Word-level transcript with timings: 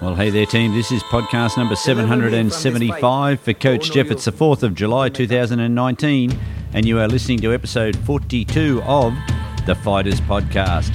Well, 0.00 0.14
hey 0.14 0.30
there, 0.30 0.46
team. 0.46 0.74
This 0.74 0.92
is 0.92 1.02
podcast 1.02 1.56
number 1.56 1.74
775 1.74 3.40
for 3.40 3.52
Coach 3.52 3.90
Jeff. 3.90 4.12
It's 4.12 4.26
the 4.26 4.30
4th 4.30 4.62
of 4.62 4.76
July 4.76 5.08
2019, 5.08 6.38
and 6.72 6.86
you 6.86 7.00
are 7.00 7.08
listening 7.08 7.40
to 7.40 7.52
episode 7.52 7.96
42 7.96 8.80
of 8.84 9.12
the 9.66 9.74
Fighters 9.74 10.20
Podcast. 10.20 10.94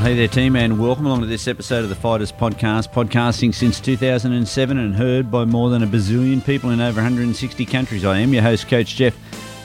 Well, 0.00 0.08
hey 0.08 0.16
there, 0.16 0.28
team, 0.28 0.56
and 0.56 0.80
welcome 0.80 1.04
along 1.04 1.20
to 1.20 1.26
this 1.26 1.46
episode 1.46 1.82
of 1.82 1.90
the 1.90 1.94
Fighters 1.94 2.32
Podcast. 2.32 2.90
Podcasting 2.90 3.54
since 3.54 3.78
2007 3.80 4.78
and 4.78 4.94
heard 4.94 5.30
by 5.30 5.44
more 5.44 5.68
than 5.68 5.82
a 5.82 5.86
bazillion 5.86 6.42
people 6.42 6.70
in 6.70 6.80
over 6.80 7.02
160 7.02 7.66
countries. 7.66 8.06
I 8.06 8.16
am 8.16 8.32
your 8.32 8.42
host, 8.42 8.66
Coach 8.66 8.96
Jeff, 8.96 9.14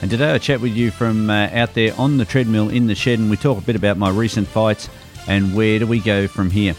and 0.02 0.10
today 0.10 0.32
I 0.32 0.36
chat 0.36 0.60
with 0.60 0.76
you 0.76 0.90
from 0.90 1.30
uh, 1.30 1.48
out 1.54 1.72
there 1.72 1.94
on 1.96 2.18
the 2.18 2.26
treadmill 2.26 2.68
in 2.68 2.86
the 2.86 2.94
shed, 2.94 3.18
and 3.18 3.30
we 3.30 3.38
talk 3.38 3.56
a 3.56 3.62
bit 3.62 3.76
about 3.76 3.96
my 3.96 4.10
recent 4.10 4.46
fights 4.46 4.90
and 5.26 5.56
where 5.56 5.78
do 5.78 5.86
we 5.86 6.00
go 6.00 6.28
from 6.28 6.50
here. 6.50 6.74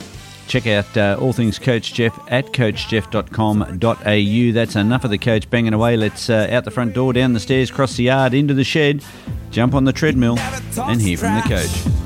Check 0.48 0.67
out 0.67 0.95
uh, 0.95 1.17
all 1.20 1.34
things 1.34 1.57
Coach 1.57 1.95
Jeff 1.95 2.15
at 2.31 2.53
coachjeff.com.au. 2.53 4.53
That's 4.53 4.76
enough 4.76 5.03
of 5.03 5.09
the 5.09 5.17
coach 5.17 5.49
banging 5.49 5.73
away. 5.73 5.98
Let's 5.98 6.29
uh, 6.29 6.48
out 6.51 6.63
the 6.63 6.70
front 6.70 6.93
door, 6.93 7.12
down 7.12 7.34
the 7.34 7.39
stairs, 7.39 7.71
cross 7.71 7.95
the 7.95 8.03
yard, 8.03 8.35
into 8.35 8.53
the 8.53 8.63
shed, 8.63 9.03
jump 9.49 9.73
on 9.73 9.85
the 9.85 9.93
treadmill, 9.93 10.37
and 10.77 11.01
hear 11.01 11.17
from 11.17 11.34
the 11.34 11.41
coach. 11.41 11.96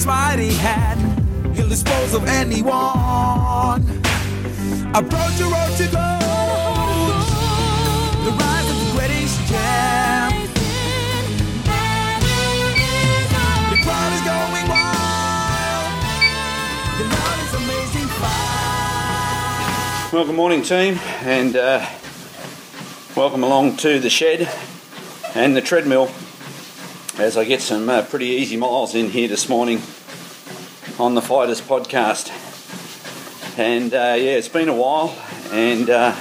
His 0.00 0.06
mighty 0.06 0.54
hand. 0.54 1.54
He'll 1.54 1.68
dispose 1.68 2.14
of 2.14 2.26
anyone. 2.26 3.82
Approach 4.94 5.38
your 5.38 5.50
road 5.52 5.76
to 5.76 5.84
gold. 5.92 7.20
The 8.24 8.32
rise 8.32 8.70
of 8.70 8.76
the 8.80 8.92
greatest. 8.96 9.36
The 13.68 13.78
crowd 13.84 14.12
is 14.16 14.22
going 14.24 14.68
wild. 14.72 15.92
The 16.96 17.04
is 17.44 17.52
amazing 17.62 18.08
fight. 18.16 20.10
Well, 20.14 20.24
good 20.24 20.34
morning, 20.34 20.62
team, 20.62 20.98
and 21.24 21.54
uh, 21.56 21.86
welcome 23.14 23.44
along 23.44 23.76
to 23.76 23.98
the 23.98 24.08
shed 24.08 24.48
and 25.34 25.54
the 25.54 25.60
treadmill 25.60 26.10
as 27.18 27.36
I 27.36 27.44
get 27.44 27.60
some 27.60 27.88
uh, 27.88 28.02
pretty 28.02 28.26
easy 28.26 28.56
miles 28.56 28.94
in 28.94 29.10
here 29.10 29.28
this 29.28 29.48
morning 29.48 29.82
on 30.98 31.14
the 31.14 31.22
Fighters 31.22 31.60
podcast. 31.60 32.28
And 33.58 33.92
uh, 33.92 34.16
yeah, 34.18 34.36
it's 34.36 34.48
been 34.48 34.68
a 34.68 34.74
while, 34.74 35.16
and 35.50 35.90
uh, 35.90 36.14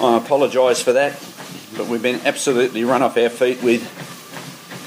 I 0.00 0.16
apologise 0.16 0.82
for 0.82 0.92
that, 0.94 1.12
but 1.76 1.86
we've 1.86 2.02
been 2.02 2.20
absolutely 2.24 2.84
run 2.84 3.02
off 3.02 3.16
our 3.16 3.28
feet 3.28 3.62
with 3.62 3.82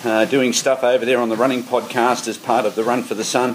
uh, 0.06 0.26
doing 0.26 0.54
stuff 0.54 0.84
over 0.84 1.06
there 1.06 1.20
on 1.20 1.30
the 1.30 1.38
running 1.38 1.64
podcast 1.64 2.28
as 2.28 2.38
part 2.38 2.66
of 2.66 2.76
the 2.76 2.84
Run 2.84 3.04
for 3.04 3.16
the 3.16 3.24
Sun. 3.24 3.52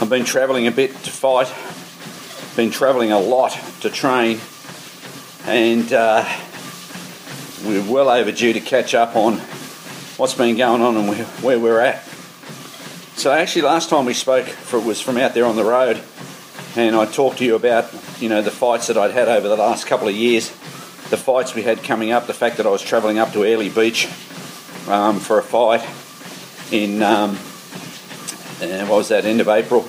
I've 0.00 0.10
been 0.10 0.24
travelling 0.24 0.66
a 0.66 0.72
bit 0.72 0.90
to 0.90 1.10
fight, 1.10 1.52
been 2.56 2.70
travelling 2.70 3.12
a 3.12 3.18
lot 3.18 3.58
to 3.80 3.90
train, 3.90 4.40
and 5.46 5.92
uh, 5.92 6.24
we're 7.64 7.90
well 7.90 8.08
overdue 8.08 8.52
to 8.52 8.60
catch 8.60 8.94
up 8.94 9.16
on 9.16 9.40
what's 10.16 10.34
been 10.34 10.56
going 10.56 10.80
on 10.80 10.96
and 10.96 11.08
where, 11.42 11.58
we're 11.58 11.80
at. 11.80 12.04
So 13.16 13.32
actually, 13.32 13.62
last 13.62 13.90
time 13.90 14.04
we 14.04 14.14
spoke 14.14 14.46
for, 14.46 14.78
was 14.78 15.00
from 15.00 15.16
out 15.16 15.34
there 15.34 15.44
on 15.44 15.56
the 15.56 15.64
road, 15.64 16.02
and 16.76 16.94
I 16.94 17.06
talked 17.06 17.38
to 17.38 17.44
you 17.44 17.54
about 17.54 17.92
you 18.20 18.28
know 18.28 18.42
the 18.42 18.50
fights 18.50 18.86
that 18.88 18.96
I'd 18.96 19.10
had 19.10 19.28
over 19.28 19.48
the 19.48 19.56
last 19.56 19.86
couple 19.86 20.08
of 20.08 20.14
years, 20.14 20.50
the 21.10 21.16
fights 21.16 21.54
we 21.54 21.62
had 21.62 21.82
coming 21.82 22.12
up, 22.12 22.26
the 22.26 22.34
fact 22.34 22.58
that 22.58 22.66
I 22.66 22.70
was 22.70 22.82
travelling 22.82 23.18
up 23.18 23.32
to 23.32 23.44
Airlie 23.44 23.68
Beach 23.68 24.06
um, 24.88 25.18
for 25.18 25.38
a 25.38 25.42
fight 25.42 25.82
in 26.72 27.02
um, 27.02 27.30
uh, 28.60 28.86
what 28.86 28.98
was 28.98 29.08
that 29.08 29.24
end 29.24 29.40
of 29.40 29.48
April, 29.48 29.88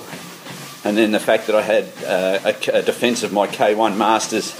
and 0.84 0.96
then 0.96 1.12
the 1.12 1.20
fact 1.20 1.46
that 1.46 1.56
I 1.56 1.62
had 1.62 1.84
uh, 2.04 2.52
a, 2.52 2.78
a 2.78 2.82
defence 2.82 3.22
of 3.22 3.32
my 3.32 3.46
K1 3.46 3.96
Masters 3.96 4.52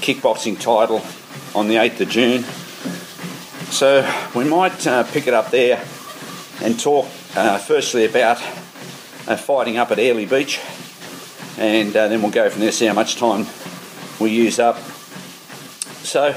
kickboxing 0.00 0.58
title 0.58 1.02
on 1.54 1.68
the 1.68 1.76
8th 1.76 2.00
of 2.00 2.08
June. 2.08 2.44
So 3.72 4.06
we 4.34 4.44
might 4.44 4.86
uh, 4.86 5.02
pick 5.02 5.26
it 5.26 5.32
up 5.32 5.50
there 5.50 5.82
and 6.60 6.78
talk 6.78 7.06
uh, 7.34 7.56
firstly 7.56 8.04
about 8.04 8.36
uh, 9.26 9.36
fighting 9.38 9.78
up 9.78 9.90
at 9.90 9.98
Airlie 9.98 10.26
Beach, 10.26 10.60
and 11.56 11.96
uh, 11.96 12.08
then 12.08 12.20
we'll 12.20 12.30
go 12.30 12.50
from 12.50 12.60
there, 12.60 12.70
see 12.70 12.84
how 12.84 12.92
much 12.92 13.16
time 13.16 13.46
we 14.20 14.28
use 14.28 14.58
up. 14.58 14.76
So 16.04 16.36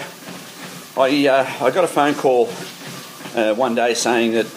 I, 0.95 1.27
uh, 1.27 1.65
I 1.65 1.71
got 1.71 1.83
a 1.83 1.89
phone 1.89 2.13
call 2.15 2.47
uh, 3.35 3.53
one 3.53 3.75
day 3.75 3.95
saying 3.95 4.31
that 4.31 4.47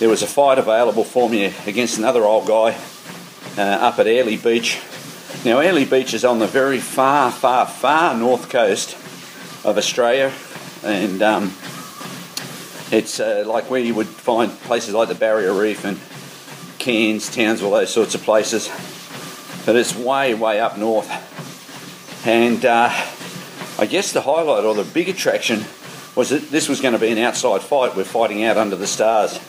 there 0.00 0.08
was 0.08 0.22
a 0.22 0.26
fight 0.26 0.58
available 0.58 1.04
for 1.04 1.30
me 1.30 1.54
against 1.64 1.98
another 1.98 2.24
old 2.24 2.48
guy 2.48 2.76
up 3.56 4.00
at 4.00 4.08
Airlie 4.08 4.36
Beach. 4.36 4.80
Now, 5.44 5.60
Airlie 5.60 5.84
Beach 5.84 6.12
is 6.12 6.24
on 6.24 6.40
the 6.40 6.48
very 6.48 6.80
far, 6.80 7.30
far, 7.30 7.66
far 7.66 8.18
north 8.18 8.48
coast 8.48 8.94
of 9.64 9.78
Australia, 9.78 10.32
and 10.82 11.22
um, 11.22 11.54
it's 12.94 13.18
uh, 13.18 13.42
like 13.44 13.68
where 13.68 13.80
you 13.80 13.94
would 13.94 14.06
find 14.06 14.52
places 14.52 14.94
like 14.94 15.08
the 15.08 15.16
Barrier 15.16 15.52
Reef 15.52 15.84
and 15.84 15.98
Cairns, 16.78 17.28
Townsville, 17.34 17.72
those 17.72 17.92
sorts 17.92 18.14
of 18.14 18.22
places. 18.22 18.68
But 19.66 19.74
it's 19.74 19.96
way, 19.96 20.34
way 20.34 20.60
up 20.60 20.78
north. 20.78 21.10
And 22.24 22.64
uh, 22.64 22.90
I 23.78 23.86
guess 23.86 24.12
the 24.12 24.20
highlight 24.20 24.64
or 24.64 24.74
the 24.74 24.84
big 24.84 25.08
attraction 25.08 25.64
was 26.14 26.30
that 26.30 26.50
this 26.50 26.68
was 26.68 26.80
going 26.80 26.92
to 26.92 27.00
be 27.00 27.08
an 27.08 27.18
outside 27.18 27.62
fight. 27.62 27.96
We're 27.96 28.04
fighting 28.04 28.44
out 28.44 28.56
under 28.56 28.76
the 28.76 28.86
stars. 28.86 29.40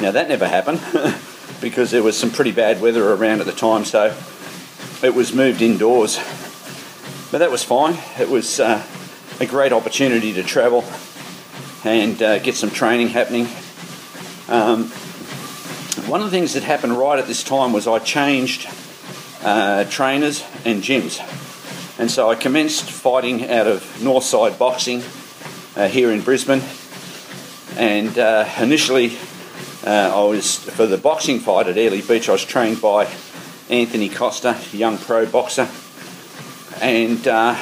Now, 0.00 0.12
that 0.12 0.28
never 0.28 0.48
happened 0.48 0.80
because 1.60 1.90
there 1.90 2.02
was 2.02 2.16
some 2.16 2.30
pretty 2.30 2.52
bad 2.52 2.80
weather 2.80 3.12
around 3.12 3.40
at 3.40 3.46
the 3.46 3.52
time, 3.52 3.84
so 3.84 4.16
it 5.02 5.14
was 5.14 5.34
moved 5.34 5.60
indoors. 5.60 6.16
But 7.30 7.38
that 7.38 7.50
was 7.50 7.62
fine. 7.62 7.98
It 8.18 8.30
was 8.30 8.58
uh, 8.58 8.82
a 9.38 9.46
great 9.46 9.72
opportunity 9.72 10.32
to 10.32 10.42
travel 10.42 10.84
and 11.90 12.22
uh, 12.22 12.38
get 12.40 12.54
some 12.54 12.70
training 12.70 13.08
happening. 13.08 13.46
Um, 14.48 14.88
one 16.08 16.20
of 16.20 16.30
the 16.30 16.36
things 16.36 16.54
that 16.54 16.62
happened 16.62 16.98
right 16.98 17.18
at 17.18 17.26
this 17.26 17.42
time 17.42 17.72
was 17.72 17.86
I 17.86 17.98
changed 17.98 18.68
uh, 19.42 19.84
trainers 19.84 20.44
and 20.64 20.82
gyms. 20.82 21.20
And 21.98 22.10
so 22.10 22.30
I 22.30 22.34
commenced 22.34 22.90
fighting 22.90 23.48
out 23.48 23.66
of 23.66 23.82
Northside 24.00 24.58
Boxing 24.58 25.02
uh, 25.76 25.88
here 25.88 26.10
in 26.10 26.20
Brisbane. 26.20 26.62
And 27.76 28.18
uh, 28.18 28.48
initially, 28.60 29.16
uh, 29.86 30.12
I 30.14 30.24
was 30.24 30.58
for 30.58 30.86
the 30.86 30.98
boxing 30.98 31.40
fight 31.40 31.68
at 31.68 31.78
Airlie 31.78 32.02
Beach. 32.02 32.28
I 32.28 32.32
was 32.32 32.44
trained 32.44 32.82
by 32.82 33.08
Anthony 33.68 34.08
Costa, 34.08 34.58
young 34.72 34.98
pro 34.98 35.26
boxer, 35.26 35.68
and 36.80 37.26
uh, 37.28 37.54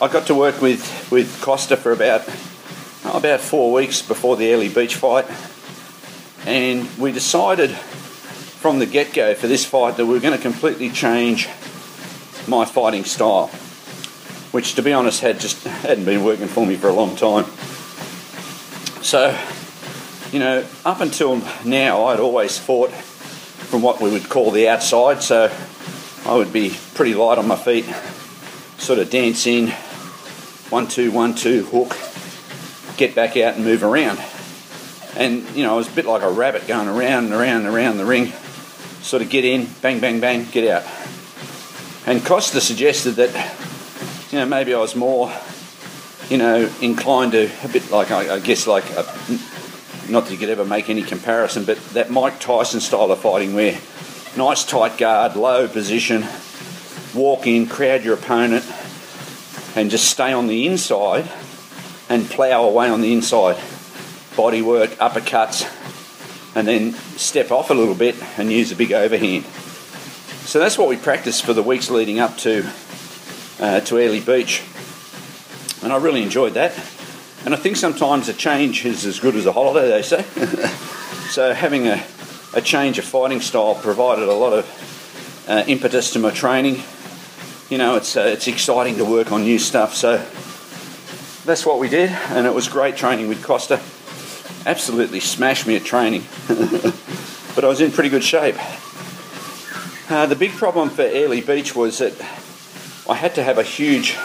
I 0.00 0.08
got 0.08 0.26
to 0.26 0.34
work 0.34 0.60
with 0.60 1.10
with 1.10 1.40
Costa 1.40 1.76
for 1.76 1.92
about 1.92 2.28
about 3.06 3.40
four 3.40 3.72
weeks 3.72 4.02
before 4.02 4.36
the 4.36 4.46
Airlie 4.46 4.68
Beach 4.68 4.96
fight, 4.96 5.26
and 6.46 6.88
we 6.98 7.12
decided 7.12 7.70
from 7.70 8.78
the 8.78 8.86
get 8.86 9.12
go 9.12 9.34
for 9.34 9.46
this 9.46 9.64
fight 9.64 9.96
that 9.96 10.06
we 10.06 10.14
were 10.14 10.20
going 10.20 10.36
to 10.36 10.42
completely 10.42 10.90
change 10.90 11.48
my 12.48 12.64
fighting 12.64 13.04
style, 13.04 13.48
which, 14.52 14.74
to 14.74 14.82
be 14.82 14.92
honest, 14.92 15.20
had 15.20 15.40
just 15.40 15.64
hadn't 15.64 16.04
been 16.04 16.24
working 16.24 16.48
for 16.48 16.66
me 16.66 16.76
for 16.76 16.88
a 16.88 16.92
long 16.92 17.16
time. 17.16 17.44
So, 19.02 19.38
you 20.32 20.38
know, 20.38 20.64
up 20.84 21.00
until 21.00 21.42
now, 21.64 22.06
I'd 22.06 22.20
always 22.20 22.58
fought 22.58 22.90
from 22.90 23.82
what 23.82 24.00
we 24.00 24.10
would 24.10 24.28
call 24.28 24.50
the 24.50 24.68
outside, 24.68 25.22
so 25.22 25.52
I 26.24 26.34
would 26.34 26.52
be 26.52 26.76
pretty 26.94 27.14
light 27.14 27.38
on 27.38 27.46
my 27.46 27.56
feet, 27.56 27.84
sort 28.78 28.98
of 28.98 29.10
dance 29.10 29.46
in, 29.46 29.68
one, 30.70 30.88
two, 30.88 31.12
one, 31.12 31.34
two, 31.34 31.64
hook, 31.64 31.96
get 32.96 33.14
back 33.14 33.36
out 33.36 33.54
and 33.54 33.64
move 33.64 33.82
around. 33.82 34.18
And, 35.16 35.48
you 35.56 35.64
know, 35.64 35.74
I 35.74 35.76
was 35.76 35.88
a 35.88 35.92
bit 35.92 36.04
like 36.04 36.22
a 36.22 36.30
rabbit 36.30 36.66
going 36.66 36.88
around 36.88 37.26
and 37.26 37.32
around 37.32 37.64
and 37.64 37.74
around 37.74 37.96
the 37.96 38.04
ring, 38.04 38.32
sort 39.00 39.22
of 39.22 39.30
get 39.30 39.44
in, 39.44 39.66
bang, 39.80 39.98
bang, 40.00 40.20
bang, 40.20 40.46
get 40.50 40.68
out. 40.68 40.84
And 42.06 42.24
Costa 42.24 42.60
suggested 42.60 43.12
that, 43.12 43.32
you 44.30 44.38
know, 44.38 44.46
maybe 44.46 44.74
I 44.74 44.78
was 44.78 44.94
more, 44.94 45.32
you 46.28 46.38
know, 46.38 46.70
inclined 46.82 47.32
to 47.32 47.50
a 47.64 47.68
bit 47.68 47.90
like, 47.90 48.10
I, 48.10 48.34
I 48.34 48.40
guess, 48.40 48.66
like, 48.66 48.84
a, 48.90 49.04
not 50.10 50.26
that 50.26 50.32
you 50.32 50.38
could 50.38 50.50
ever 50.50 50.64
make 50.64 50.90
any 50.90 51.02
comparison, 51.02 51.64
but 51.64 51.78
that 51.94 52.10
Mike 52.10 52.38
Tyson 52.38 52.80
style 52.80 53.10
of 53.10 53.18
fighting 53.20 53.54
where 53.54 53.78
nice 54.36 54.64
tight 54.64 54.98
guard, 54.98 55.34
low 55.34 55.66
position, 55.66 56.24
walk 57.14 57.46
in, 57.46 57.66
crowd 57.66 58.04
your 58.04 58.14
opponent, 58.14 58.64
and 59.74 59.90
just 59.90 60.10
stay 60.10 60.32
on 60.32 60.46
the 60.46 60.66
inside 60.66 61.28
and 62.08 62.28
plough 62.28 62.64
away 62.64 62.88
on 62.88 63.00
the 63.00 63.12
inside. 63.12 63.56
Body 64.36 64.62
work, 64.62 64.90
uppercuts, 64.92 65.66
and 66.54 66.66
then 66.66 66.92
step 67.16 67.50
off 67.50 67.70
a 67.70 67.74
little 67.74 67.94
bit 67.94 68.16
and 68.38 68.52
use 68.52 68.72
a 68.72 68.76
big 68.76 68.92
overhand. 68.92 69.44
So 70.46 70.58
that's 70.58 70.78
what 70.78 70.88
we 70.88 70.96
practiced 70.96 71.44
for 71.44 71.52
the 71.52 71.62
weeks 71.62 71.90
leading 71.90 72.20
up 72.20 72.36
to 72.38 72.70
uh, 73.60 73.80
to 73.80 73.98
Airlie 73.98 74.20
Beach. 74.20 74.62
And 75.82 75.92
I 75.92 75.96
really 75.96 76.22
enjoyed 76.22 76.54
that. 76.54 76.72
And 77.44 77.54
I 77.54 77.56
think 77.56 77.76
sometimes 77.76 78.28
a 78.28 78.32
change 78.32 78.84
is 78.84 79.04
as 79.04 79.20
good 79.20 79.36
as 79.36 79.46
a 79.46 79.52
holiday, 79.52 79.88
they 79.88 80.02
say. 80.02 80.22
so 81.30 81.54
having 81.54 81.86
a, 81.86 82.02
a 82.54 82.60
change 82.60 82.98
of 82.98 83.04
fighting 83.04 83.40
style 83.40 83.74
provided 83.76 84.28
a 84.28 84.34
lot 84.34 84.52
of 84.52 85.44
uh, 85.48 85.62
impetus 85.66 86.12
to 86.12 86.18
my 86.18 86.30
training. 86.30 86.82
You 87.70 87.78
know, 87.78 87.96
it's, 87.96 88.16
uh, 88.16 88.22
it's 88.22 88.48
exciting 88.48 88.96
to 88.96 89.04
work 89.04 89.30
on 89.30 89.42
new 89.42 89.58
stuff. 89.58 89.94
So 89.94 90.24
that's 91.46 91.64
what 91.64 91.78
we 91.78 91.88
did, 91.88 92.10
and 92.10 92.44
it 92.44 92.52
was 92.52 92.66
great 92.66 92.96
training 92.96 93.28
with 93.28 93.42
Costa. 93.42 93.80
Absolutely 94.68 95.20
smashed 95.20 95.64
me 95.64 95.76
at 95.76 95.84
training, 95.84 96.24
but 96.48 97.64
I 97.64 97.68
was 97.68 97.80
in 97.80 97.92
pretty 97.92 98.10
good 98.10 98.24
shape. 98.24 98.56
Uh, 100.10 100.26
the 100.26 100.34
big 100.34 100.50
problem 100.50 100.90
for 100.90 101.02
Airlie 101.02 101.40
Beach 101.40 101.74
was 101.76 101.98
that 101.98 102.20
I 103.08 103.14
had 103.14 103.36
to 103.36 103.44
have 103.44 103.58
a 103.58 103.62
huge 103.62 104.18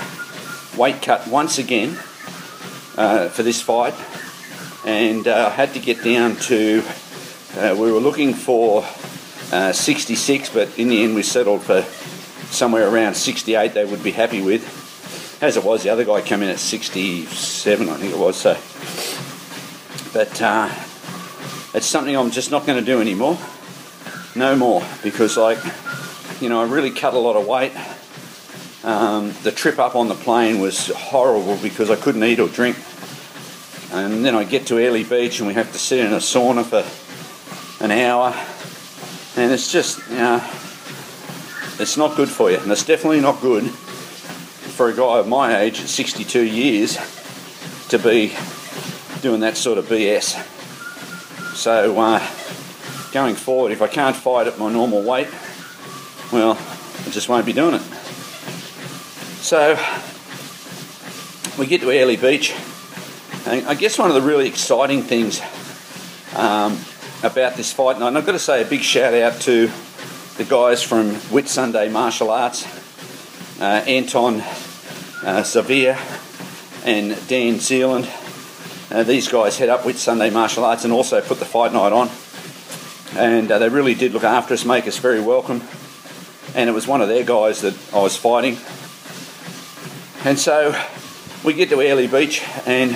weight 0.75 1.03
cut 1.03 1.27
once 1.27 1.59
again 1.59 1.91
uh, 2.97 3.29
for 3.29 3.43
this 3.43 3.61
fight, 3.61 3.93
and 4.83 5.27
uh, 5.27 5.49
I 5.51 5.55
had 5.55 5.75
to 5.75 5.79
get 5.79 6.03
down 6.03 6.37
to. 6.37 6.83
Uh, 7.55 7.75
we 7.77 7.91
were 7.91 7.99
looking 7.99 8.33
for 8.33 8.83
uh, 9.51 9.73
66, 9.73 10.49
but 10.49 10.79
in 10.79 10.87
the 10.87 11.03
end 11.03 11.13
we 11.13 11.21
settled 11.21 11.61
for 11.61 11.83
somewhere 12.51 12.87
around 12.87 13.13
68. 13.13 13.73
They 13.73 13.85
would 13.85 14.01
be 14.01 14.11
happy 14.11 14.41
with. 14.41 14.80
As 15.41 15.57
it 15.57 15.63
was, 15.63 15.81
the 15.81 15.89
other 15.89 16.05
guy 16.05 16.21
came 16.21 16.43
in 16.43 16.49
at 16.49 16.59
67, 16.59 17.89
I 17.89 17.97
think 17.97 18.13
it 18.13 18.19
was. 18.19 18.37
So, 18.37 18.53
but 20.13 20.39
uh, 20.39 20.69
it's 21.73 21.87
something 21.87 22.15
I'm 22.15 22.29
just 22.29 22.51
not 22.51 22.67
going 22.67 22.77
to 22.77 22.85
do 22.85 23.01
anymore. 23.01 23.39
No 24.35 24.55
more, 24.55 24.83
because 25.01 25.37
like, 25.37 25.57
you 26.41 26.47
know, 26.47 26.61
I 26.61 26.67
really 26.67 26.91
cut 26.91 27.15
a 27.15 27.17
lot 27.17 27.35
of 27.35 27.47
weight. 27.47 27.73
Um, 28.83 29.33
the 29.41 29.51
trip 29.51 29.79
up 29.79 29.95
on 29.95 30.09
the 30.09 30.13
plane 30.13 30.59
was 30.59 30.89
horrible 30.89 31.57
because 31.57 31.89
I 31.89 31.95
couldn't 31.95 32.23
eat 32.23 32.39
or 32.39 32.47
drink. 32.47 32.77
And 33.91 34.23
then 34.23 34.35
I 34.35 34.43
get 34.43 34.67
to 34.67 34.77
Airlie 34.77 35.03
Beach 35.03 35.39
and 35.39 35.47
we 35.47 35.55
have 35.55 35.71
to 35.71 35.79
sit 35.79 36.05
in 36.05 36.13
a 36.13 36.17
sauna 36.17 36.63
for 36.63 37.83
an 37.83 37.89
hour. 37.89 38.35
And 39.35 39.51
it's 39.51 39.71
just, 39.71 40.07
you 40.07 40.17
know, 40.17 40.35
it's 41.79 41.97
not 41.97 42.15
good 42.15 42.29
for 42.29 42.51
you. 42.51 42.59
And 42.59 42.71
it's 42.71 42.85
definitely 42.85 43.21
not 43.21 43.41
good 43.41 43.73
for 44.81 44.89
a 44.89 44.95
guy 44.95 45.19
of 45.19 45.27
my 45.27 45.59
age 45.59 45.79
at 45.79 45.87
62 45.87 46.41
years 46.41 46.97
to 47.87 47.99
be 47.99 48.35
doing 49.21 49.41
that 49.41 49.55
sort 49.55 49.77
of 49.77 49.85
BS. 49.85 50.43
So, 51.55 51.99
uh, 51.99 53.11
going 53.11 53.35
forward, 53.35 53.71
if 53.73 53.83
I 53.83 53.87
can't 53.87 54.15
fight 54.15 54.47
at 54.47 54.57
my 54.57 54.71
normal 54.71 55.03
weight, 55.03 55.27
well, 56.33 56.57
I 56.57 57.09
just 57.11 57.29
won't 57.29 57.45
be 57.45 57.53
doing 57.53 57.75
it. 57.75 57.81
So, 59.43 59.77
we 61.59 61.67
get 61.67 61.81
to 61.81 61.91
Airlie 61.91 62.17
Beach, 62.17 62.51
and 63.45 63.67
I 63.67 63.75
guess 63.75 63.99
one 63.99 64.09
of 64.09 64.15
the 64.15 64.27
really 64.27 64.47
exciting 64.47 65.03
things 65.03 65.41
um, 66.35 66.79
about 67.21 67.55
this 67.55 67.71
fight 67.71 67.99
night, 67.99 68.07
and 68.07 68.17
I've 68.17 68.25
got 68.25 68.31
to 68.31 68.39
say 68.39 68.63
a 68.63 68.65
big 68.65 68.81
shout 68.81 69.13
out 69.13 69.39
to 69.41 69.69
the 70.37 70.43
guys 70.43 70.81
from 70.81 71.11
Whitsunday 71.29 71.91
Martial 71.91 72.31
Arts, 72.31 72.65
uh, 73.61 73.83
Anton 73.85 74.41
uh, 75.23 75.43
and 76.83 77.27
Dan 77.27 77.59
Zealand. 77.59 78.09
Uh, 78.89 79.03
these 79.03 79.27
guys 79.27 79.57
head 79.57 79.69
up 79.69 79.81
Whitsunday 79.81 80.33
Martial 80.33 80.65
Arts 80.65 80.83
and 80.83 80.91
also 80.91 81.21
put 81.21 81.39
the 81.39 81.45
fight 81.45 81.73
night 81.73 81.93
on. 81.93 82.09
And 83.15 83.51
uh, 83.51 83.59
they 83.59 83.69
really 83.69 83.93
did 83.93 84.13
look 84.13 84.23
after 84.23 84.53
us, 84.53 84.65
make 84.65 84.87
us 84.87 84.97
very 84.97 85.21
welcome. 85.21 85.63
And 86.55 86.69
it 86.69 86.73
was 86.73 86.87
one 86.87 87.01
of 87.01 87.07
their 87.07 87.23
guys 87.23 87.61
that 87.61 87.77
I 87.93 88.01
was 88.01 88.17
fighting. 88.17 88.57
And 90.25 90.37
so 90.37 90.75
we 91.43 91.53
get 91.53 91.69
to 91.69 91.81
Airlie 91.81 92.07
Beach, 92.07 92.43
and 92.67 92.91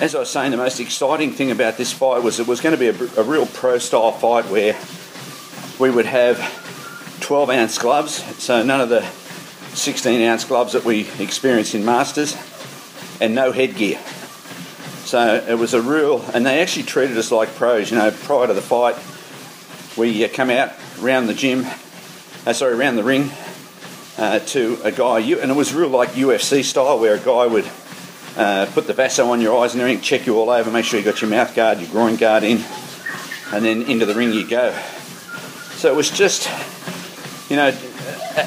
as 0.00 0.14
I 0.14 0.20
was 0.20 0.30
saying, 0.30 0.50
the 0.50 0.56
most 0.56 0.80
exciting 0.80 1.32
thing 1.32 1.50
about 1.50 1.76
this 1.76 1.92
fight 1.92 2.22
was 2.22 2.40
it 2.40 2.46
was 2.46 2.60
going 2.60 2.74
to 2.74 2.78
be 2.78 2.88
a, 2.88 3.20
a 3.20 3.22
real 3.22 3.46
pro 3.46 3.78
style 3.78 4.12
fight 4.12 4.46
where 4.46 4.78
we 5.78 5.94
would 5.94 6.06
have 6.06 6.38
12 7.20 7.50
ounce 7.50 7.78
gloves, 7.78 8.14
so 8.42 8.62
none 8.62 8.80
of 8.80 8.88
the 8.88 9.02
16 9.74 10.20
ounce 10.22 10.44
gloves 10.44 10.72
that 10.72 10.84
we 10.84 11.08
experienced 11.18 11.74
in 11.74 11.84
Masters, 11.84 12.36
and 13.20 13.34
no 13.34 13.52
headgear. 13.52 13.98
So 15.04 15.44
it 15.46 15.58
was 15.58 15.74
a 15.74 15.82
real, 15.82 16.22
and 16.32 16.46
they 16.46 16.60
actually 16.62 16.84
treated 16.84 17.18
us 17.18 17.30
like 17.30 17.54
pros. 17.54 17.90
You 17.90 17.98
know, 17.98 18.10
prior 18.10 18.46
to 18.46 18.54
the 18.54 18.62
fight, 18.62 18.96
we 19.98 20.24
uh, 20.24 20.28
come 20.32 20.50
out 20.50 20.72
around 21.00 21.26
the 21.26 21.34
gym, 21.34 21.66
uh, 22.46 22.52
sorry, 22.52 22.74
around 22.74 22.96
the 22.96 23.04
ring 23.04 23.30
uh, 24.16 24.38
to 24.38 24.78
a 24.82 24.92
guy, 24.92 25.20
and 25.20 25.50
it 25.50 25.56
was 25.56 25.74
real 25.74 25.88
like 25.88 26.10
UFC 26.10 26.64
style, 26.64 26.98
where 26.98 27.14
a 27.14 27.18
guy 27.18 27.46
would 27.46 27.68
uh, 28.36 28.66
put 28.72 28.86
the 28.86 28.92
Vaso 28.92 29.30
on 29.30 29.40
your 29.40 29.62
eyes 29.62 29.74
and 29.74 29.82
everything, 29.82 30.02
check 30.02 30.26
you 30.26 30.36
all 30.36 30.50
over, 30.50 30.70
make 30.70 30.84
sure 30.84 30.98
you 30.98 31.04
got 31.04 31.20
your 31.20 31.30
mouth 31.30 31.54
guard, 31.54 31.80
your 31.80 31.90
groin 31.90 32.16
guard 32.16 32.42
in, 32.42 32.64
and 33.52 33.64
then 33.64 33.82
into 33.82 34.06
the 34.06 34.14
ring 34.14 34.32
you 34.32 34.48
go. 34.48 34.72
So 35.76 35.92
it 35.92 35.96
was 35.96 36.10
just, 36.10 36.48
you 37.50 37.56
know, 37.56 37.72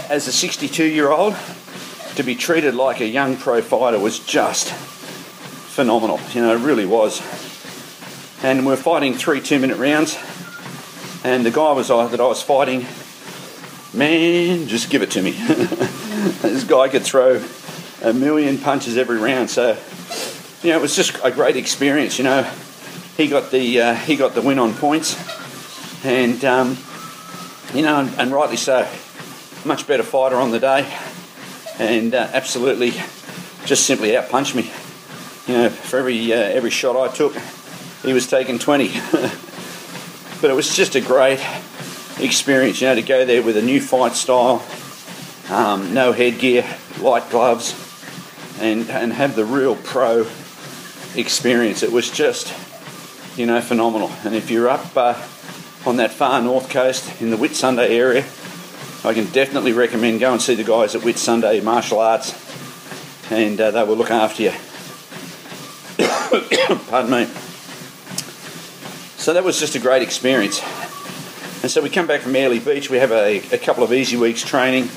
as 0.09 0.27
a 0.27 0.31
62 0.31 0.83
year 0.83 1.09
old, 1.09 1.35
to 2.15 2.23
be 2.23 2.35
treated 2.35 2.73
like 2.73 2.99
a 2.99 3.05
young 3.05 3.37
pro 3.37 3.61
fighter 3.61 3.99
was 3.99 4.19
just 4.19 4.73
phenomenal. 4.73 6.19
You 6.33 6.41
know, 6.41 6.55
it 6.55 6.59
really 6.59 6.85
was. 6.85 7.21
And 8.43 8.65
we 8.65 8.73
are 8.73 8.77
fighting 8.77 9.13
three 9.13 9.39
two 9.39 9.59
minute 9.59 9.77
rounds, 9.77 10.17
and 11.23 11.45
the 11.45 11.51
guy 11.51 11.71
was 11.73 11.91
uh, 11.91 12.07
that 12.07 12.19
I 12.19 12.25
was 12.25 12.41
fighting, 12.41 12.85
man, 13.93 14.67
just 14.67 14.89
give 14.89 15.01
it 15.01 15.11
to 15.11 15.21
me. 15.21 15.31
this 16.41 16.63
guy 16.63 16.89
could 16.89 17.03
throw 17.03 17.43
a 18.01 18.13
million 18.13 18.57
punches 18.57 18.97
every 18.97 19.17
round, 19.17 19.49
so 19.49 19.77
you 20.63 20.71
know 20.71 20.77
it 20.77 20.81
was 20.81 20.95
just 20.95 21.19
a 21.23 21.31
great 21.31 21.55
experience. 21.55 22.17
You 22.17 22.23
know, 22.23 22.43
he 23.15 23.27
got 23.27 23.51
the 23.51 23.81
uh, 23.81 23.95
he 23.95 24.15
got 24.15 24.33
the 24.33 24.41
win 24.41 24.57
on 24.57 24.73
points, 24.73 25.15
and 26.05 26.43
um, 26.45 26.77
you 27.73 27.81
know, 27.83 27.99
and, 27.99 28.09
and 28.19 28.31
rightly 28.31 28.57
so 28.57 28.87
much 29.65 29.87
better 29.87 30.03
fighter 30.03 30.37
on 30.37 30.51
the 30.51 30.59
day, 30.59 30.91
and 31.79 32.13
uh, 32.13 32.29
absolutely 32.33 32.91
just 33.65 33.85
simply 33.85 34.11
outpunched 34.11 34.55
me. 34.55 34.71
You 35.47 35.63
know, 35.63 35.69
for 35.69 35.99
every 35.99 36.33
uh, 36.33 36.37
every 36.37 36.69
shot 36.69 36.95
I 36.95 37.13
took, 37.13 37.35
he 38.03 38.13
was 38.13 38.27
taking 38.27 38.59
20. 38.59 38.87
but 40.41 40.49
it 40.49 40.55
was 40.55 40.75
just 40.75 40.95
a 40.95 41.01
great 41.01 41.39
experience, 42.19 42.81
you 42.81 42.87
know, 42.87 42.95
to 42.95 43.01
go 43.01 43.25
there 43.25 43.41
with 43.41 43.57
a 43.57 43.61
new 43.61 43.81
fight 43.81 44.13
style, 44.13 44.65
um, 45.49 45.93
no 45.93 46.11
headgear, 46.11 46.65
light 46.99 47.29
gloves, 47.29 47.75
and 48.59 48.89
and 48.89 49.13
have 49.13 49.35
the 49.35 49.45
real 49.45 49.75
pro 49.75 50.27
experience. 51.15 51.83
It 51.83 51.91
was 51.91 52.09
just, 52.09 52.53
you 53.37 53.45
know, 53.45 53.61
phenomenal. 53.61 54.11
And 54.23 54.35
if 54.35 54.49
you're 54.49 54.69
up 54.69 54.95
uh, 54.95 55.21
on 55.85 55.97
that 55.97 56.11
far 56.11 56.41
north 56.41 56.69
coast 56.69 57.21
in 57.21 57.31
the 57.31 57.37
Whitsunday 57.37 57.89
area, 57.89 58.25
I 59.07 59.13
can 59.13 59.27
definitely 59.27 59.71
recommend 59.71 60.19
go 60.19 60.33
and 60.33 60.41
see 60.41 60.55
the 60.55 60.65
guys 60.65 60.93
at 60.93 61.01
Whitsunday 61.01 61.63
Martial 61.63 61.99
Arts, 61.99 62.33
and 63.31 63.59
uh, 63.61 63.71
they 63.71 63.81
will 63.85 63.95
look 63.95 64.11
after 64.11 64.43
you. 64.43 64.51
Pardon 66.89 67.11
me. 67.11 67.25
So 69.15 69.31
that 69.31 69.45
was 69.45 69.61
just 69.61 69.75
a 69.75 69.79
great 69.79 70.01
experience. 70.01 70.61
And 71.63 71.71
so 71.71 71.81
we 71.81 71.89
come 71.89 72.05
back 72.05 72.19
from 72.19 72.35
Airlie 72.35 72.59
Beach. 72.59 72.89
We 72.89 72.97
have 72.97 73.13
a, 73.13 73.37
a 73.53 73.57
couple 73.57 73.85
of 73.85 73.93
easy 73.93 74.17
weeks 74.17 74.43
training 74.43 74.89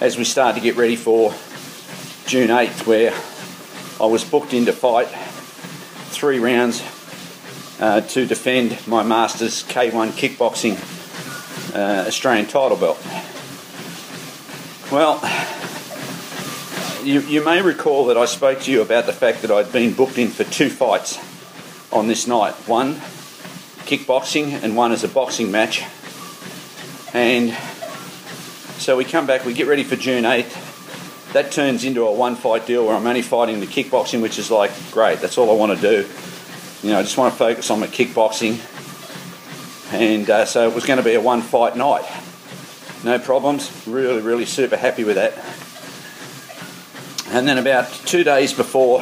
as 0.00 0.16
we 0.16 0.24
start 0.24 0.54
to 0.54 0.62
get 0.62 0.76
ready 0.76 0.96
for 0.96 1.34
June 2.24 2.48
8th, 2.48 2.86
where 2.86 3.12
I 4.02 4.10
was 4.10 4.24
booked 4.24 4.54
in 4.54 4.64
to 4.64 4.72
fight 4.72 5.08
three 6.08 6.38
rounds 6.38 6.82
uh, 7.80 8.00
to 8.00 8.24
defend 8.24 8.78
my 8.88 9.02
Masters 9.02 9.62
K1 9.64 10.12
kickboxing 10.12 10.99
uh, 11.74 12.04
Australian 12.06 12.46
title 12.46 12.76
belt. 12.76 12.98
Well, 14.90 15.20
you, 17.04 17.20
you 17.20 17.44
may 17.44 17.62
recall 17.62 18.06
that 18.06 18.16
I 18.16 18.24
spoke 18.24 18.60
to 18.62 18.70
you 18.70 18.82
about 18.82 19.06
the 19.06 19.12
fact 19.12 19.42
that 19.42 19.50
I'd 19.50 19.72
been 19.72 19.94
booked 19.94 20.18
in 20.18 20.28
for 20.28 20.44
two 20.44 20.68
fights 20.68 21.18
on 21.92 22.08
this 22.08 22.26
night 22.26 22.54
one 22.68 22.94
kickboxing 23.86 24.62
and 24.62 24.76
one 24.76 24.92
as 24.92 25.02
a 25.02 25.08
boxing 25.08 25.50
match. 25.50 25.82
And 27.12 27.52
so 28.78 28.96
we 28.96 29.04
come 29.04 29.26
back, 29.26 29.44
we 29.44 29.52
get 29.52 29.66
ready 29.66 29.82
for 29.82 29.96
June 29.96 30.24
8th. 30.24 31.32
That 31.32 31.50
turns 31.50 31.84
into 31.84 32.06
a 32.06 32.12
one 32.12 32.36
fight 32.36 32.66
deal 32.66 32.86
where 32.86 32.94
I'm 32.94 33.06
only 33.06 33.22
fighting 33.22 33.60
the 33.60 33.66
kickboxing, 33.66 34.22
which 34.22 34.38
is 34.38 34.50
like, 34.50 34.70
great, 34.92 35.20
that's 35.20 35.38
all 35.38 35.50
I 35.50 35.54
want 35.54 35.78
to 35.78 35.80
do. 35.80 36.08
You 36.82 36.92
know, 36.92 36.98
I 36.98 37.02
just 37.02 37.16
want 37.18 37.32
to 37.32 37.38
focus 37.38 37.70
on 37.70 37.80
the 37.80 37.88
kickboxing 37.88 38.58
and 39.90 40.28
uh, 40.30 40.44
so 40.44 40.68
it 40.68 40.74
was 40.74 40.86
going 40.86 40.98
to 40.98 41.04
be 41.04 41.14
a 41.14 41.20
one 41.20 41.42
fight 41.42 41.76
night. 41.76 42.04
No 43.04 43.18
problems, 43.18 43.86
really, 43.86 44.20
really 44.20 44.44
super 44.44 44.76
happy 44.76 45.04
with 45.04 45.16
that. 45.16 45.34
And 47.34 47.46
then 47.48 47.58
about 47.58 47.90
two 48.06 48.24
days 48.24 48.52
before 48.52 48.98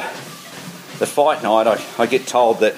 the 0.99 1.05
fight 1.05 1.43
night, 1.43 1.67
I, 1.67 1.83
I 1.97 2.05
get 2.05 2.27
told 2.27 2.59
that 2.59 2.75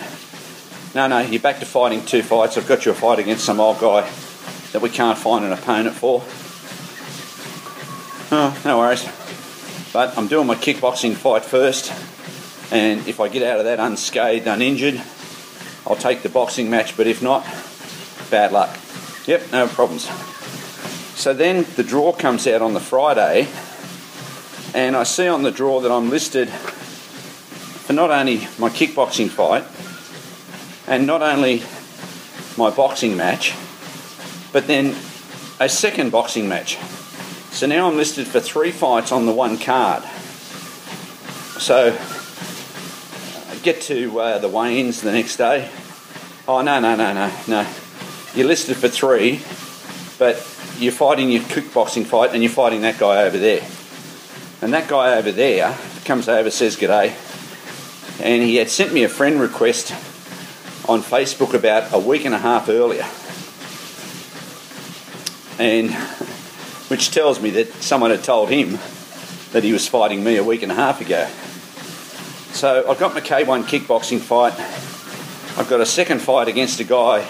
no, 0.93 1.07
no, 1.07 1.19
you're 1.19 1.41
back 1.41 1.59
to 1.59 1.65
fighting 1.65 2.05
two 2.05 2.21
fights. 2.21 2.57
I've 2.57 2.67
got 2.67 2.85
you 2.85 2.91
a 2.91 2.95
fight 2.95 3.17
against 3.19 3.45
some 3.45 3.61
old 3.61 3.79
guy 3.79 4.01
that 4.73 4.81
we 4.81 4.89
can't 4.89 5.17
find 5.17 5.45
an 5.45 5.53
opponent 5.53 5.95
for. 5.95 6.21
Oh, 8.33 8.61
no 8.65 8.79
worries. 8.79 9.07
But 9.93 10.17
I'm 10.17 10.27
doing 10.27 10.47
my 10.47 10.55
kickboxing 10.55 11.15
fight 11.15 11.45
first, 11.45 11.91
and 12.73 13.07
if 13.07 13.21
I 13.21 13.29
get 13.29 13.43
out 13.43 13.59
of 13.59 13.65
that 13.65 13.79
unscathed, 13.79 14.47
uninjured, 14.47 15.01
I'll 15.87 15.95
take 15.95 16.23
the 16.23 16.29
boxing 16.29 16.69
match. 16.69 16.97
But 16.97 17.07
if 17.07 17.21
not, 17.21 17.45
bad 18.31 18.51
luck. 18.51 18.75
Yep, 19.27 19.51
no 19.51 19.67
problems. 19.67 20.09
So 21.19 21.33
then 21.33 21.67
the 21.75 21.83
draw 21.83 22.13
comes 22.13 22.47
out 22.47 22.63
on 22.63 22.73
the 22.73 22.79
Friday, 22.79 23.47
and 24.73 24.95
I 24.95 25.03
see 25.03 25.27
on 25.27 25.43
the 25.43 25.51
draw 25.51 25.81
that 25.81 25.91
I'm 25.91 26.09
listed 26.09 26.49
for 26.49 27.93
not 27.93 28.09
only 28.09 28.37
my 28.57 28.69
kickboxing 28.69 29.29
fight 29.29 29.65
and 30.87 31.05
not 31.05 31.21
only 31.21 31.61
my 32.57 32.69
boxing 32.69 33.15
match, 33.15 33.53
but 34.51 34.65
then 34.65 34.95
a 35.59 35.69
second 35.69 36.11
boxing 36.11 36.47
match. 36.47 36.77
So 37.51 37.67
now 37.67 37.87
I'm 37.87 37.97
listed 37.97 38.27
for 38.27 38.39
three 38.39 38.71
fights 38.71 39.11
on 39.11 39.25
the 39.25 39.33
one 39.33 39.57
card. 39.57 40.03
So 41.59 41.95
I 43.49 43.55
get 43.57 43.81
to 43.81 44.19
uh, 44.19 44.37
the 44.39 44.49
weigh-ins 44.49 45.01
the 45.01 45.11
next 45.11 45.37
day. 45.37 45.69
Oh 46.47 46.61
no 46.61 46.79
no 46.79 46.95
no 46.95 47.13
no 47.13 47.31
no! 47.47 47.67
You're 48.33 48.47
listed 48.47 48.77
for 48.77 48.87
three, 48.87 49.41
but 50.17 50.37
you're 50.79 50.93
fighting 50.93 51.29
your 51.29 51.41
kickboxing 51.43 52.05
fight 52.05 52.31
and 52.31 52.41
you're 52.41 52.51
fighting 52.51 52.81
that 52.81 52.97
guy 52.97 53.23
over 53.23 53.37
there. 53.37 53.67
And 54.61 54.71
that 54.73 54.87
guy 54.87 55.17
over 55.17 55.33
there 55.33 55.77
comes 56.05 56.29
over, 56.29 56.49
says 56.49 56.77
g'day, 56.77 57.13
and 58.23 58.41
he 58.41 58.55
had 58.55 58.69
sent 58.69 58.93
me 58.93 59.03
a 59.03 59.09
friend 59.09 59.41
request 59.41 59.91
on 60.87 61.01
Facebook 61.01 61.53
about 61.53 61.93
a 61.93 61.99
week 61.99 62.23
and 62.23 62.33
a 62.33 62.37
half 62.37 62.69
earlier. 62.69 63.05
And 65.59 65.91
which 66.89 67.11
tells 67.11 67.41
me 67.41 67.49
that 67.49 67.73
someone 67.83 68.11
had 68.11 68.23
told 68.23 68.49
him 68.49 68.79
that 69.51 69.65
he 69.65 69.73
was 69.73 69.89
fighting 69.89 70.23
me 70.23 70.37
a 70.37 70.43
week 70.43 70.63
and 70.63 70.71
a 70.71 70.75
half 70.75 71.01
ago. 71.01 71.27
So 72.53 72.89
I've 72.89 72.97
got 72.97 73.13
my 73.13 73.19
K1 73.19 73.63
kickboxing 73.63 74.21
fight. 74.21 74.53
I've 75.59 75.69
got 75.69 75.81
a 75.81 75.85
second 75.85 76.21
fight 76.21 76.47
against 76.47 76.79
a 76.79 76.85
guy 76.85 77.27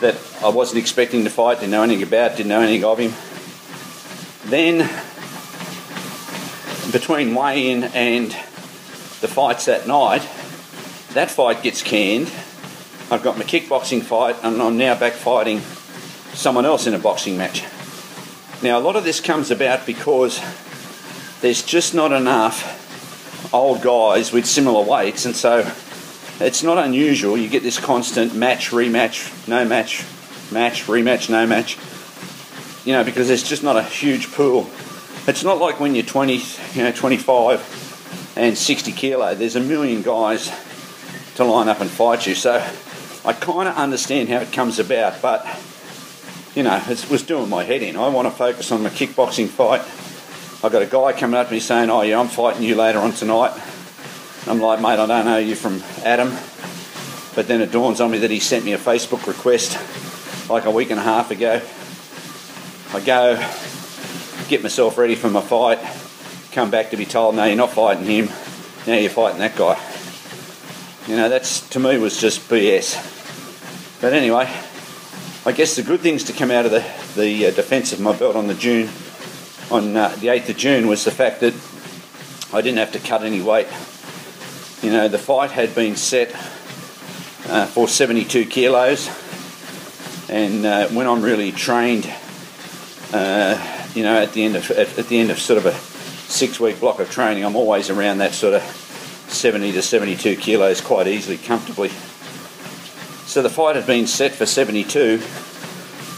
that 0.00 0.16
I 0.42 0.48
wasn't 0.48 0.78
expecting 0.78 1.24
to 1.24 1.30
fight, 1.30 1.60
didn't 1.60 1.72
know 1.72 1.82
anything 1.82 2.02
about, 2.02 2.36
didn't 2.36 2.48
know 2.48 2.60
anything 2.60 2.84
of 2.84 2.98
him. 2.98 3.12
Then, 4.50 4.78
between 6.90 7.34
weigh 7.34 7.70
in 7.70 7.84
and 7.84 8.30
the 9.20 9.28
fights 9.28 9.66
that 9.66 9.86
night, 9.86 10.22
that 11.12 11.30
fight 11.30 11.62
gets 11.62 11.82
canned. 11.82 12.32
I've 13.10 13.22
got 13.22 13.36
my 13.36 13.44
kickboxing 13.44 14.02
fight, 14.02 14.36
and 14.42 14.62
I'm 14.62 14.78
now 14.78 14.98
back 14.98 15.12
fighting 15.12 15.60
someone 16.32 16.64
else 16.64 16.86
in 16.86 16.94
a 16.94 16.98
boxing 16.98 17.36
match. 17.36 17.64
Now, 18.62 18.78
a 18.78 18.80
lot 18.80 18.96
of 18.96 19.04
this 19.04 19.20
comes 19.20 19.50
about 19.50 19.86
because 19.86 20.40
there's 21.40 21.62
just 21.62 21.94
not 21.94 22.12
enough 22.12 22.78
old 23.52 23.82
guys 23.82 24.32
with 24.32 24.46
similar 24.46 24.84
weights, 24.84 25.26
and 25.26 25.36
so 25.36 25.70
it's 26.40 26.62
not 26.62 26.78
unusual. 26.78 27.36
You 27.36 27.48
get 27.48 27.62
this 27.62 27.78
constant 27.78 28.34
match, 28.34 28.70
rematch, 28.70 29.46
no 29.46 29.64
match, 29.64 30.04
match, 30.50 30.84
rematch, 30.84 31.28
no 31.28 31.46
match. 31.46 31.78
You 32.86 32.94
know, 32.94 33.04
because 33.04 33.28
there's 33.28 33.42
just 33.42 33.62
not 33.62 33.76
a 33.76 33.82
huge 33.82 34.32
pool. 34.32 34.68
It's 35.26 35.44
not 35.44 35.58
like 35.58 35.78
when 35.78 35.94
you're 35.94 36.04
20, 36.04 36.36
you 36.74 36.82
know, 36.82 36.92
25 36.92 38.32
and 38.36 38.56
60 38.56 38.92
kilo. 38.92 39.34
There's 39.34 39.56
a 39.56 39.60
million 39.60 40.02
guys 40.02 40.50
to 41.36 41.44
line 41.44 41.68
up 41.68 41.80
and 41.80 41.90
fight 41.90 42.26
you. 42.26 42.34
So 42.34 42.54
I 43.24 43.32
kind 43.34 43.68
of 43.68 43.76
understand 43.76 44.30
how 44.30 44.38
it 44.38 44.50
comes 44.50 44.78
about, 44.78 45.20
but 45.20 45.44
you 46.54 46.62
know, 46.62 46.82
it 46.88 47.08
was 47.10 47.22
doing 47.22 47.48
my 47.48 47.64
head 47.64 47.82
in. 47.82 47.96
I 47.96 48.08
want 48.08 48.26
to 48.26 48.32
focus 48.32 48.72
on 48.72 48.82
my 48.82 48.88
kickboxing 48.88 49.48
fight. 49.48 49.82
I've 50.64 50.72
got 50.72 50.82
a 50.82 50.86
guy 50.86 51.18
coming 51.18 51.38
up 51.38 51.48
to 51.48 51.52
me 51.52 51.60
saying, 51.60 51.90
"Oh 51.90 52.02
yeah, 52.02 52.18
I'm 52.18 52.28
fighting 52.28 52.62
you 52.62 52.74
later 52.74 52.98
on 52.98 53.12
tonight." 53.12 53.52
I'm 54.46 54.60
like, 54.60 54.80
mate, 54.80 54.98
I 54.98 55.06
don't 55.06 55.24
know 55.24 55.38
you 55.38 55.54
from 55.54 55.82
Adam. 56.04 56.30
But 57.34 57.46
then 57.46 57.60
it 57.60 57.70
dawns 57.70 58.00
on 58.00 58.10
me 58.10 58.18
that 58.18 58.30
he 58.30 58.40
sent 58.40 58.64
me 58.64 58.72
a 58.72 58.78
Facebook 58.78 59.26
request 59.26 59.78
like 60.50 60.64
a 60.64 60.70
week 60.70 60.90
and 60.90 60.98
a 60.98 61.02
half 61.02 61.30
ago. 61.30 61.60
I 62.92 63.00
go, 63.00 63.36
get 64.48 64.62
myself 64.62 64.98
ready 64.98 65.14
for 65.14 65.30
my 65.30 65.40
fight, 65.40 65.78
come 66.50 66.72
back 66.72 66.90
to 66.90 66.96
be 66.96 67.06
told, 67.06 67.36
no, 67.36 67.44
you're 67.44 67.54
not 67.54 67.70
fighting 67.70 68.04
him, 68.04 68.26
now 68.84 68.98
you're 68.98 69.10
fighting 69.10 69.38
that 69.38 69.54
guy. 69.54 69.80
You 71.06 71.16
know, 71.16 71.28
that's 71.28 71.60
to 71.70 71.78
me 71.78 71.98
was 71.98 72.20
just 72.20 72.48
BS. 72.48 74.00
But 74.00 74.12
anyway, 74.12 74.52
I 75.46 75.52
guess 75.52 75.76
the 75.76 75.82
good 75.82 76.00
things 76.00 76.24
to 76.24 76.32
come 76.32 76.50
out 76.50 76.66
of 76.66 76.72
the, 76.72 76.84
the 77.14 77.46
uh, 77.46 77.50
defence 77.52 77.92
of 77.92 78.00
my 78.00 78.16
belt 78.16 78.34
on 78.34 78.48
the 78.48 78.54
June, 78.54 78.88
on 79.70 79.96
uh, 79.96 80.08
the 80.16 80.26
8th 80.26 80.48
of 80.48 80.56
June, 80.56 80.88
was 80.88 81.04
the 81.04 81.10
fact 81.12 81.40
that 81.40 81.54
I 82.52 82.60
didn't 82.60 82.78
have 82.78 82.92
to 82.92 82.98
cut 82.98 83.22
any 83.22 83.40
weight. 83.40 83.68
You 84.82 84.90
know, 84.90 85.08
the 85.08 85.18
fight 85.18 85.50
had 85.50 85.74
been 85.74 85.94
set 85.94 86.30
uh, 87.50 87.66
for 87.66 87.86
72 87.86 88.46
kilos, 88.46 89.08
and 90.30 90.64
uh, 90.64 90.88
when 90.88 91.06
I'm 91.06 91.20
really 91.20 91.52
trained, 91.52 92.10
uh, 93.12 93.86
you 93.94 94.02
know, 94.02 94.16
at 94.16 94.32
the 94.32 94.42
end 94.42 94.56
of 94.56 94.70
at, 94.70 94.98
at, 94.98 95.08
the 95.08 95.20
end 95.20 95.30
of 95.30 95.38
sort 95.38 95.58
of 95.58 95.66
a 95.66 95.74
six-week 95.74 96.80
block 96.80 96.98
of 96.98 97.10
training, 97.10 97.44
I'm 97.44 97.56
always 97.56 97.90
around 97.90 98.18
that 98.18 98.32
sort 98.32 98.54
of 98.54 98.62
70 99.28 99.72
to 99.72 99.82
72 99.82 100.36
kilos 100.36 100.80
quite 100.80 101.06
easily, 101.06 101.36
comfortably. 101.36 101.90
So 103.26 103.42
the 103.42 103.50
fight 103.50 103.76
had 103.76 103.86
been 103.86 104.06
set 104.06 104.32
for 104.32 104.46
72, 104.46 105.20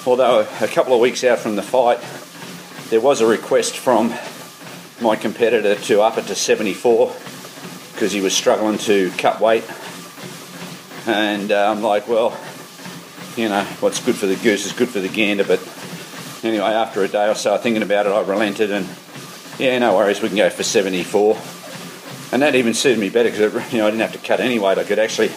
although 0.07 0.47
a 0.61 0.69
couple 0.69 0.95
of 0.95 1.01
weeks 1.01 1.25
out 1.25 1.41
from 1.41 1.57
the 1.57 1.63
fight, 1.63 1.99
there 2.91 3.01
was 3.01 3.21
a 3.21 3.27
request 3.27 3.77
from 3.77 4.15
my 5.01 5.17
competitor 5.17 5.75
to 5.75 6.01
up 6.01 6.17
it 6.17 6.27
to 6.29 6.37
74 6.37 7.13
because 8.03 8.11
he 8.11 8.21
was 8.21 8.35
struggling 8.35 8.79
to 8.79 9.13
cut 9.13 9.41
weight. 9.41 9.63
And 11.07 11.53
uh, 11.53 11.71
I'm 11.71 11.83
like, 11.83 12.09
well, 12.09 12.37
you 13.37 13.49
know, 13.49 13.63
what's 13.79 14.05
good 14.05 14.17
for 14.17 14.27
the 14.27 14.35
goose 14.35 14.67
is 14.67 14.73
good 14.73 14.89
for 14.89 14.99
the 14.99 15.09
gander. 15.09 15.45
But 15.45 15.61
anyway, 16.43 16.65
after 16.65 17.05
a 17.05 17.07
day 17.07 17.29
or 17.29 17.37
so 17.37 17.57
thinking 17.59 17.81
about 17.81 18.07
it, 18.07 18.09
I 18.09 18.21
relented 18.23 18.73
and 18.73 18.89
yeah, 19.57 19.79
no 19.79 19.95
worries, 19.95 20.21
we 20.21 20.27
can 20.27 20.37
go 20.37 20.51
for 20.51 20.65
74. 20.65 21.39
And 22.33 22.43
that 22.43 22.57
even 22.57 22.75
suited 22.75 22.99
me 22.99 23.09
better 23.09 23.31
because 23.31 23.73
you 23.73 23.79
know 23.79 23.87
I 23.87 23.91
didn't 23.91 24.03
have 24.03 24.21
to 24.21 24.27
cut 24.27 24.41
any 24.41 24.59
weight. 24.59 24.79
I 24.79 24.83
could 24.83 24.99
actually 24.99 25.31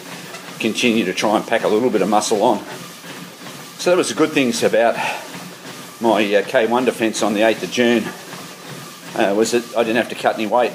continue 0.58 1.06
to 1.06 1.14
try 1.14 1.38
and 1.38 1.46
pack 1.46 1.66
a 1.66 1.68
little 1.68 1.92
bit 1.92 2.02
of 2.02 2.10
muscle 2.10 2.42
on. 2.42 2.64
So 3.78 3.92
that 3.92 3.98
was 3.98 4.10
the 4.10 4.16
good 4.16 4.32
things 4.32 4.64
about 4.64 4.96
my 6.02 6.18
uh, 6.34 6.42
K1 6.42 6.86
defence 6.86 7.22
on 7.22 7.36
the 7.36 7.42
8th 7.42 7.62
of 7.62 7.70
June 7.70 8.04
uh, 9.24 9.36
was 9.36 9.52
that 9.52 9.78
I 9.78 9.84
didn't 9.84 9.98
have 9.98 10.10
to 10.10 10.16
cut 10.16 10.34
any 10.34 10.48
weight. 10.48 10.74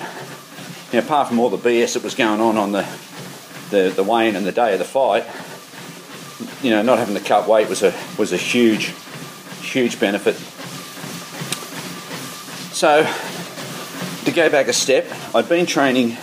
Know, 0.92 0.98
apart 0.98 1.28
from 1.28 1.38
all 1.38 1.50
the 1.50 1.56
BS 1.56 1.94
that 1.94 2.02
was 2.02 2.16
going 2.16 2.40
on 2.40 2.56
on 2.56 2.72
the, 2.72 2.84
the, 3.70 3.92
the 3.94 4.02
weigh-in 4.02 4.34
and 4.34 4.44
the 4.44 4.52
day 4.52 4.72
of 4.72 4.80
the 4.80 4.84
fight, 4.84 5.24
you 6.64 6.70
know, 6.70 6.82
not 6.82 6.98
having 6.98 7.14
to 7.14 7.20
cut 7.20 7.48
weight 7.48 7.68
was 7.68 7.82
a 7.82 7.94
was 8.18 8.32
a 8.32 8.36
huge, 8.36 8.92
huge 9.60 10.00
benefit. 10.00 10.34
So, 12.74 13.02
to 14.24 14.32
go 14.32 14.50
back 14.50 14.66
a 14.68 14.72
step, 14.72 15.06
I've 15.34 15.48
been 15.48 15.66
training 15.66 16.16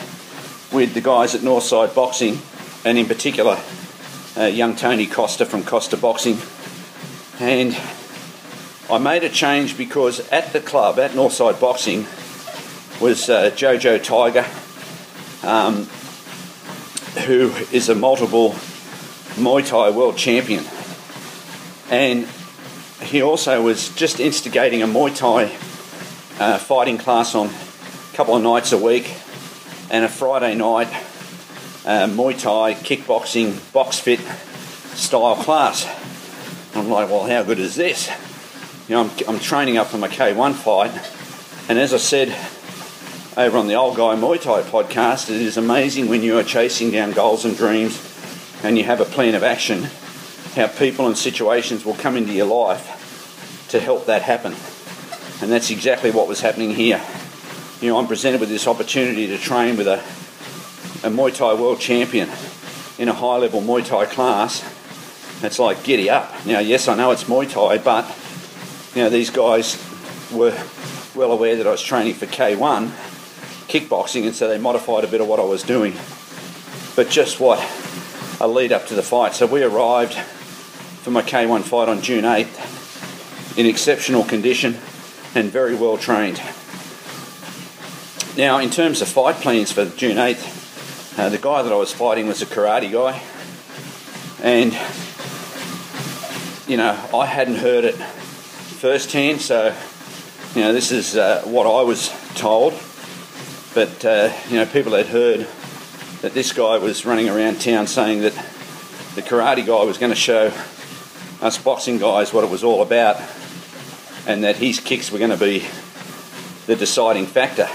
with 0.74 0.94
the 0.94 1.02
guys 1.02 1.34
at 1.34 1.42
Northside 1.42 1.96
Boxing, 1.96 2.40
and 2.84 2.98
in 2.98 3.06
particular, 3.06 3.58
uh, 4.36 4.46
young 4.46 4.76
Tony 4.76 5.06
Costa 5.06 5.46
from 5.46 5.64
Costa 5.64 5.96
Boxing, 5.96 6.40
and 7.40 7.78
I 8.90 8.98
made 8.98 9.24
a 9.24 9.30
change 9.30 9.78
because 9.78 10.20
at 10.30 10.52
the 10.52 10.60
club, 10.60 11.00
at 11.00 11.12
Northside 11.12 11.60
Boxing, 11.60 12.06
was 13.00 13.30
uh, 13.30 13.51
Jojo 13.51 14.01
Tiger, 14.04 14.46
um, 15.48 15.86
who 17.25 17.51
is 17.75 17.89
a 17.89 17.96
multiple 17.96 18.51
Muay 19.36 19.68
Thai 19.68 19.92
world 19.92 20.18
champion. 20.18 20.63
And 21.89 22.27
he 23.01 23.22
also 23.22 23.62
was 23.62 23.94
just 23.96 24.20
instigating 24.20 24.82
a 24.82 24.88
Muay 24.88 25.16
Thai 25.16 25.46
uh, 26.44 26.58
fighting 26.58 26.98
class 26.98 27.36
on 27.36 27.48
a 27.48 28.16
couple 28.16 28.36
of 28.36 28.44
nights 28.44 28.72
a 28.72 28.77
week 28.77 29.13
and 29.89 30.04
a 30.04 30.10
Friday 30.10 30.56
night 30.56 30.88
uh, 31.86 32.08
Muay 32.08 32.39
Thai 32.39 32.74
kickboxing 32.74 33.72
box 33.74 34.00
fit 34.00 34.20
style 34.96 35.36
class. 35.36 35.86
I'm 36.75 36.89
like, 36.89 37.10
well, 37.10 37.25
how 37.25 37.44
good 37.44 37.60
is 37.60 37.75
this? 37.75 38.10
you 38.88 38.96
know, 38.96 39.04
I'm, 39.04 39.12
I'm 39.27 39.39
training 39.39 39.77
up 39.77 39.88
for 39.88 39.98
my 39.98 40.08
K1 40.08 40.54
fight, 40.54 40.92
and 41.70 41.77
as 41.77 41.94
I 41.94 41.98
said 41.98 42.30
over 43.38 43.56
on 43.60 43.67
the 43.67 43.75
Old 43.75 43.96
Guy 43.96 44.15
Muay 44.15 44.41
Thai 44.41 44.63
podcast, 44.63 45.29
it 45.29 45.39
is 45.39 45.58
amazing 45.58 46.08
when 46.08 46.24
you 46.24 46.39
are 46.39 46.44
chasing 46.44 46.89
down 46.89 47.12
goals 47.12 47.46
and 47.46 47.56
dreams 47.56 48.01
and 48.63 48.79
you 48.79 48.84
have 48.86 49.00
a 49.00 49.06
plan 49.06 49.36
of 49.36 49.44
action, 49.44 49.84
how 50.56 50.65
people 50.65 51.06
and 51.06 51.15
situations 51.15 51.86
will 51.86 51.94
come 51.94 52.17
into 52.17 52.34
your 52.34 52.48
life 52.48 53.67
to 53.70 53.79
help 53.79 54.08
that 54.08 54.24
happen. 54.24 54.56
And 55.39 55.51
that's 55.51 55.70
exactly 55.70 56.10
what 56.10 56.27
was 56.27 56.41
happening 56.41 56.72
here. 56.72 57.00
You 57.79 57.89
know, 57.89 58.00
I'm 58.00 58.08
presented 58.08 58.39
with 58.39 58.50
this 58.50 58.65
opportunity 58.65 59.27
to 59.27 59.38
train 59.38 59.77
with 59.77 59.86
a, 59.86 60.00
a 61.08 61.12
Muay 61.12 61.36
Thai 61.36 61.53
world 61.53 61.79
champion 61.79 62.29
in 62.98 63.08
a 63.08 63.13
high 63.13 63.38
level 63.38 63.62
Muay 63.62 63.86
Thai 63.86 64.08
class. 64.08 64.63
It's 65.44 65.60
like 65.60 65.84
giddy 65.84 66.10
up. 66.10 66.44
Now, 66.48 66.58
yes, 66.58 66.88
I 66.88 66.96
know 66.96 67.12
it's 67.12 67.25
Muay 67.25 67.48
Thai, 67.48 67.77
but 67.77 68.03
you 68.96 69.03
know, 69.03 69.12
these 69.12 69.29
guys 69.29 69.77
were 70.32 70.58
well 71.13 71.32
aware 71.32 71.56
that 71.56 71.67
I 71.67 71.72
was 71.72 71.84
training 71.84 72.15
for 72.15 72.25
K1 72.25 72.91
kickboxing, 73.68 74.26
and 74.26 74.36
so 74.36 74.48
they 74.48 74.58
modified 74.58 75.04
a 75.04 75.08
bit 75.08 75.22
of 75.22 75.28
what 75.28 75.40
I 75.40 75.44
was 75.44 75.64
doing. 75.64 75.94
But 76.96 77.10
just 77.10 77.40
what 77.40 77.60
a 78.40 78.48
lead 78.48 78.72
up 78.72 78.88
to 78.88 78.96
the 78.96 79.04
fight. 79.04 79.34
So 79.34 79.46
we 79.46 79.64
arrived 79.64 80.14
for 80.14 81.12
my 81.12 81.22
K1 81.22 81.64
fight 81.64 81.90
on 81.90 82.02
June 82.02 82.24
8th 82.24 83.58
in 83.58 83.66
exceptional 83.66 84.24
condition 84.24 84.78
and 85.34 85.52
very 85.52 85.76
well 85.76 85.98
trained. 85.98 86.42
Now, 88.38 88.60
in 88.60 88.70
terms 88.70 89.02
of 89.02 89.08
fight 89.08 89.38
plans 89.38 89.72
for 89.72 89.86
June 89.86 90.18
8th, 90.18 91.18
uh, 91.18 91.30
the 91.30 91.40
guy 91.40 91.64
that 91.64 91.74
I 91.74 91.76
was 91.76 91.92
fighting 91.92 92.28
was 92.28 92.44
a 92.44 92.46
karate 92.46 92.92
guy, 92.92 93.22
and 94.44 94.72
you 96.70 96.78
know, 96.78 96.92
I 97.16 97.26
hadn't 97.26 97.56
heard 97.56 97.86
it 97.86 97.96
firsthand, 97.96 99.42
so 99.42 99.76
you 100.54 100.62
know, 100.62 100.74
this 100.74 100.92
is 100.92 101.18
uh, 101.18 101.42
what 101.46 101.66
I 101.66 101.82
was 101.82 102.12
told. 102.36 102.74
But 103.77 104.03
uh, 104.05 104.34
you 104.50 104.55
know, 104.55 104.65
people 104.65 104.93
had 104.93 105.05
heard 105.05 105.41
that 106.22 106.34
this 106.34 106.51
guy 106.51 106.79
was 106.79 107.05
running 107.05 107.29
around 107.29 107.62
town 107.62 107.86
saying 107.86 108.22
that 108.22 108.34
the 109.13 109.22
karate 109.22 109.63
guy 109.67 109.84
was 109.84 110.00
going 110.00 110.12
to 110.12 110.15
show 110.15 110.51
us 111.43 111.60
boxing 111.60 112.00
guys 112.00 112.34
what 112.34 112.43
it 112.43 112.50
was 112.50 112.63
all 112.63 112.81
about, 112.81 113.22
and 114.25 114.43
that 114.43 114.55
his 114.55 114.79
kicks 114.79 115.12
were 115.12 115.19
going 115.19 115.29
to 115.29 115.38
be 115.38 115.63
the 116.65 116.75
deciding 116.75 117.27
factor. 117.27 117.67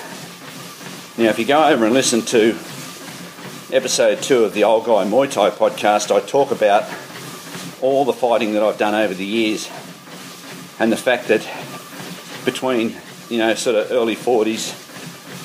Now, 1.23 1.31
if 1.31 1.39
you 1.39 1.45
go 1.45 1.69
over 1.69 1.85
and 1.85 1.95
listen 1.95 2.23
to 2.23 2.59
episode 3.73 4.23
two 4.23 4.43
of 4.43 4.55
the 4.55 4.65
Old 4.65 4.85
Guy 4.87 5.05
Muay 5.05 5.31
Thai 5.31 5.51
podcast, 5.51 6.11
I 6.11 6.19
talk 6.19 6.51
about 6.51 6.83
all 7.81 8.05
the 8.05 8.13
fighting 8.13 8.55
that 8.55 8.65
I've 8.65 8.77
done 8.77 8.97
over 8.97 9.15
the 9.15 9.25
years 9.25 9.71
and 10.81 10.91
the 10.91 10.97
fact 10.97 11.29
that 11.29 11.49
between, 12.45 12.97
you 13.31 13.39
know, 13.39 13.55
sort 13.55 13.77
of 13.77 13.93
early 13.93 14.17
40s, 14.17 14.83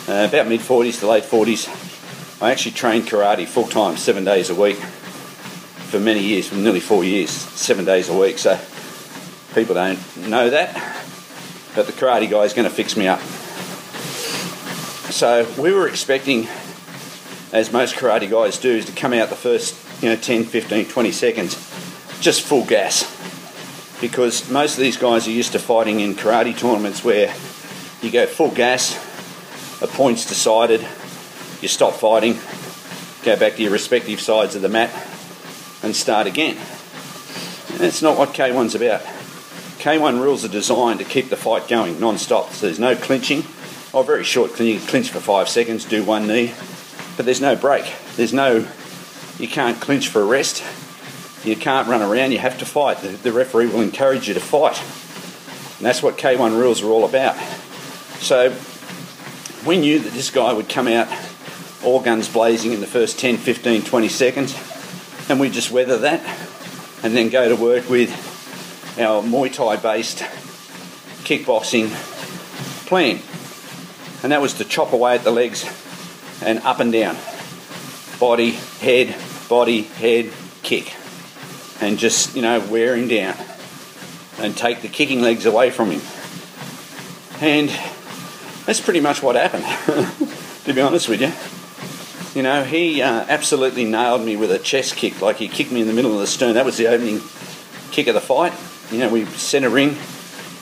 uh, 0.08 0.28
about 0.30 0.48
mid 0.48 0.62
40s 0.62 1.00
to 1.00 1.08
late 1.08 1.24
40s, 1.24 2.42
I 2.42 2.52
actually 2.52 2.72
trained 2.72 3.06
karate 3.06 3.48
full 3.48 3.68
time, 3.68 3.98
seven 3.98 4.24
days 4.24 4.50
a 4.50 4.56
week 4.56 4.78
for 4.78 6.00
many 6.00 6.22
years, 6.22 6.48
for 6.48 6.56
nearly 6.56 6.80
four 6.80 7.04
years, 7.04 7.30
seven 7.30 7.86
days 7.86 8.10
a 8.10 8.18
week. 8.18 8.38
So 8.38 8.60
people 9.54 9.76
don't 9.76 10.00
know 10.28 10.50
that, 10.50 10.74
but 11.76 11.88
the 11.88 11.94
karate 11.94 12.30
guy 12.30 12.44
is 12.44 12.54
going 12.54 12.68
to 12.68 12.74
fix 12.74 12.96
me 12.96 13.08
up. 13.08 13.20
So 15.12 15.48
we 15.60 15.72
were 15.72 15.88
expecting, 15.88 16.48
as 17.52 17.72
most 17.72 17.96
karate 17.96 18.30
guys 18.30 18.58
do, 18.58 18.70
is 18.70 18.86
to 18.86 18.92
come 18.92 19.14
out 19.14 19.30
the 19.30 19.36
first 19.36 19.76
you 20.04 20.10
know 20.10 20.16
10, 20.16 20.44
15, 20.44 20.86
20 20.86 21.12
seconds 21.12 21.56
just 22.22 22.42
full 22.42 22.66
gas. 22.66 23.14
Because 24.00 24.50
most 24.52 24.78
of 24.78 24.82
these 24.82 24.98
guys 24.98 25.28
are 25.28 25.32
used 25.32 25.54
to 25.54 25.60
fighting 25.60 26.00
in 26.00 26.14
karate 26.14 26.56
tournaments 26.56 27.04
where 27.04 27.34
you 28.02 28.12
go 28.12 28.28
full 28.28 28.52
gas, 28.52 28.96
a 29.82 29.88
point's 29.88 30.26
decided, 30.26 30.82
you 31.62 31.68
stop 31.68 31.94
fighting, 31.94 32.38
go 33.24 33.38
back 33.38 33.56
to 33.56 33.64
your 33.64 33.72
respective 33.72 34.20
sides 34.20 34.56
of 34.56 34.62
the 34.62 34.70
mat, 34.70 34.92
and 35.84 35.96
start 35.96 36.28
again. 36.28 36.58
And 37.70 37.80
that's 37.80 38.02
not 38.02 38.18
what 38.18 38.30
K1's 38.30 38.76
about. 38.76 39.02
K1 39.80 40.22
rules 40.22 40.44
are 40.44 40.50
designed 40.50 41.00
to 41.00 41.06
keep 41.06 41.30
the 41.30 41.38
fight 41.38 41.68
going 41.68 42.00
non-stop. 42.00 42.52
So 42.52 42.66
there's 42.66 42.80
no 42.80 42.96
clinching, 42.96 43.44
Oh, 43.94 44.04
very 44.04 44.26
short. 44.26 44.60
You 44.60 44.80
clinch 44.80 45.10
for 45.10 45.20
five 45.20 45.48
seconds, 45.48 45.86
do 45.86 46.04
one 46.04 46.28
knee, 46.28 46.54
but 47.16 47.26
there's 47.26 47.40
no 47.40 47.56
break. 47.56 47.92
There's 48.16 48.34
no, 48.34 48.68
you 49.40 49.48
can't 49.48 49.80
clinch 49.80 50.10
for 50.10 50.22
a 50.22 50.26
rest. 50.26 50.64
You 51.46 51.56
can't 51.56 51.88
run 51.88 52.02
around. 52.02 52.32
You 52.32 52.40
have 52.40 52.58
to 52.60 52.66
fight. 52.66 52.98
The, 52.98 53.10
the 53.10 53.32
referee 53.32 53.68
will 53.68 53.82
encourage 53.82 54.28
you 54.28 54.34
to 54.34 54.40
fight. 54.40 54.78
And 55.78 55.86
that's 55.86 56.04
what 56.04 56.18
K1 56.18 56.60
rules 56.60 56.84
are 56.84 56.90
all 56.90 57.06
about. 57.06 57.38
So 58.20 58.50
we 59.68 59.78
knew 59.78 60.00
that 60.00 60.14
this 60.14 60.32
guy 60.32 60.54
would 60.54 60.70
come 60.70 60.88
out 60.88 61.08
all 61.84 62.00
guns 62.02 62.28
blazing 62.28 62.74
in 62.74 62.82
the 62.82 62.88
first 62.88 63.20
10, 63.20 63.38
15, 63.38 63.84
20 63.84 64.08
seconds, 64.08 64.56
and 65.30 65.40
we 65.40 65.50
just 65.50 65.72
weather 65.72 65.98
that 66.00 66.22
and 67.04 67.16
then 67.16 67.30
go 67.30 67.48
to 67.50 67.56
work 67.56 67.90
with 67.90 68.10
our 69.00 69.22
Muay 69.22 69.54
Thai 69.54 69.76
based 69.76 70.20
kickboxing 71.24 71.90
plan 72.88 73.20
and 74.24 74.32
that 74.32 74.42
was 74.42 74.56
to 74.56 74.66
chop 74.66 74.94
away 74.94 75.16
at 75.16 75.24
the 75.24 75.32
legs 75.32 75.64
and 76.42 76.60
up 76.60 76.80
and 76.80 76.92
down. 76.92 77.16
Body, 78.20 78.52
head, 78.52 79.16
body, 79.48 79.84
head, 79.84 80.32
kick. 80.64 80.94
And 81.80 82.00
just, 82.00 82.36
you 82.36 82.42
know, 82.42 82.60
wear 82.60 82.96
him 82.96 83.08
down 83.08 83.36
and 84.40 84.58
take 84.58 84.82
the 84.82 84.88
kicking 84.88 85.22
legs 85.22 85.46
away 85.46 85.70
from 85.70 85.92
him. 85.92 86.02
And 87.40 87.70
that's 88.68 88.82
pretty 88.82 89.00
much 89.00 89.24
what 89.24 89.38
happened, 89.38 89.64
to 90.66 90.74
be 90.74 90.82
honest 90.82 91.08
with 91.08 91.22
you. 91.22 91.32
You 92.38 92.44
know, 92.44 92.66
he 92.66 93.02
uh, 93.02 93.26
absolutely 93.30 93.86
nailed 93.86 94.24
me 94.24 94.36
with 94.36 94.52
a 94.52 94.60
chest 94.60 94.98
kick, 94.98 95.22
like 95.22 95.38
he 95.38 95.48
kicked 95.48 95.72
me 95.72 95.80
in 95.80 95.88
the 95.88 95.94
middle 95.94 96.14
of 96.14 96.20
the 96.20 96.28
stern. 96.28 96.56
That 96.56 96.66
was 96.66 96.76
the 96.76 96.88
opening 96.88 97.22
kick 97.92 98.08
of 98.08 98.14
the 98.14 98.22
fight. 98.22 98.52
You 98.92 99.00
know, 99.00 99.10
we 99.10 99.24
set 99.26 99.64
a 99.64 99.70
ring. 99.70 99.96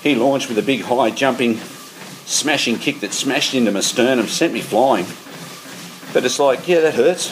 He 0.03 0.13
launched 0.13 0.49
with 0.49 0.59
a 0.59 0.61
big 0.61 0.81
high 0.81 1.09
jumping 1.09 1.57
smashing 2.27 2.77
kick 2.77 2.99
that 2.99 3.11
smashed 3.11 3.55
into 3.55 3.71
my 3.71 3.79
sternum, 3.79 4.19
and 4.19 4.29
sent 4.29 4.53
me 4.53 4.61
flying. 4.61 5.05
But 6.13 6.25
it's 6.25 6.37
like, 6.37 6.67
yeah, 6.67 6.81
that 6.81 6.93
hurts. 6.93 7.31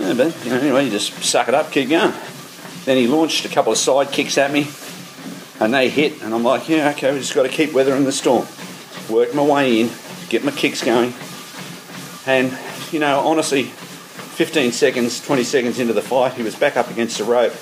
Yeah, 0.00 0.14
but 0.14 0.44
you 0.44 0.50
know, 0.50 0.58
anyway, 0.58 0.86
you 0.86 0.90
just 0.90 1.12
suck 1.22 1.46
it 1.46 1.54
up, 1.54 1.70
keep 1.70 1.88
going. 1.88 2.12
Then 2.84 2.96
he 2.96 3.06
launched 3.06 3.44
a 3.44 3.48
couple 3.48 3.70
of 3.70 3.78
side 3.78 4.10
kicks 4.10 4.38
at 4.38 4.50
me, 4.50 4.68
and 5.60 5.72
they 5.72 5.88
hit, 5.88 6.20
and 6.20 6.34
I'm 6.34 6.42
like, 6.42 6.68
yeah, 6.68 6.90
okay, 6.90 7.12
we 7.12 7.20
just 7.20 7.34
got 7.34 7.44
to 7.44 7.48
keep 7.48 7.72
weathering 7.72 8.02
the 8.02 8.12
storm. 8.12 8.44
Work 9.08 9.34
my 9.34 9.42
way 9.42 9.80
in, 9.80 9.90
get 10.28 10.44
my 10.44 10.50
kicks 10.50 10.84
going, 10.84 11.14
and 12.26 12.56
you 12.92 13.00
know, 13.00 13.20
honestly, 13.20 13.64
15 13.64 14.72
seconds, 14.72 15.24
20 15.24 15.44
seconds 15.44 15.78
into 15.78 15.92
the 15.92 16.02
fight, 16.02 16.34
he 16.34 16.42
was 16.42 16.54
back 16.54 16.76
up 16.76 16.90
against 16.90 17.18
the 17.18 17.24
rope, 17.24 17.54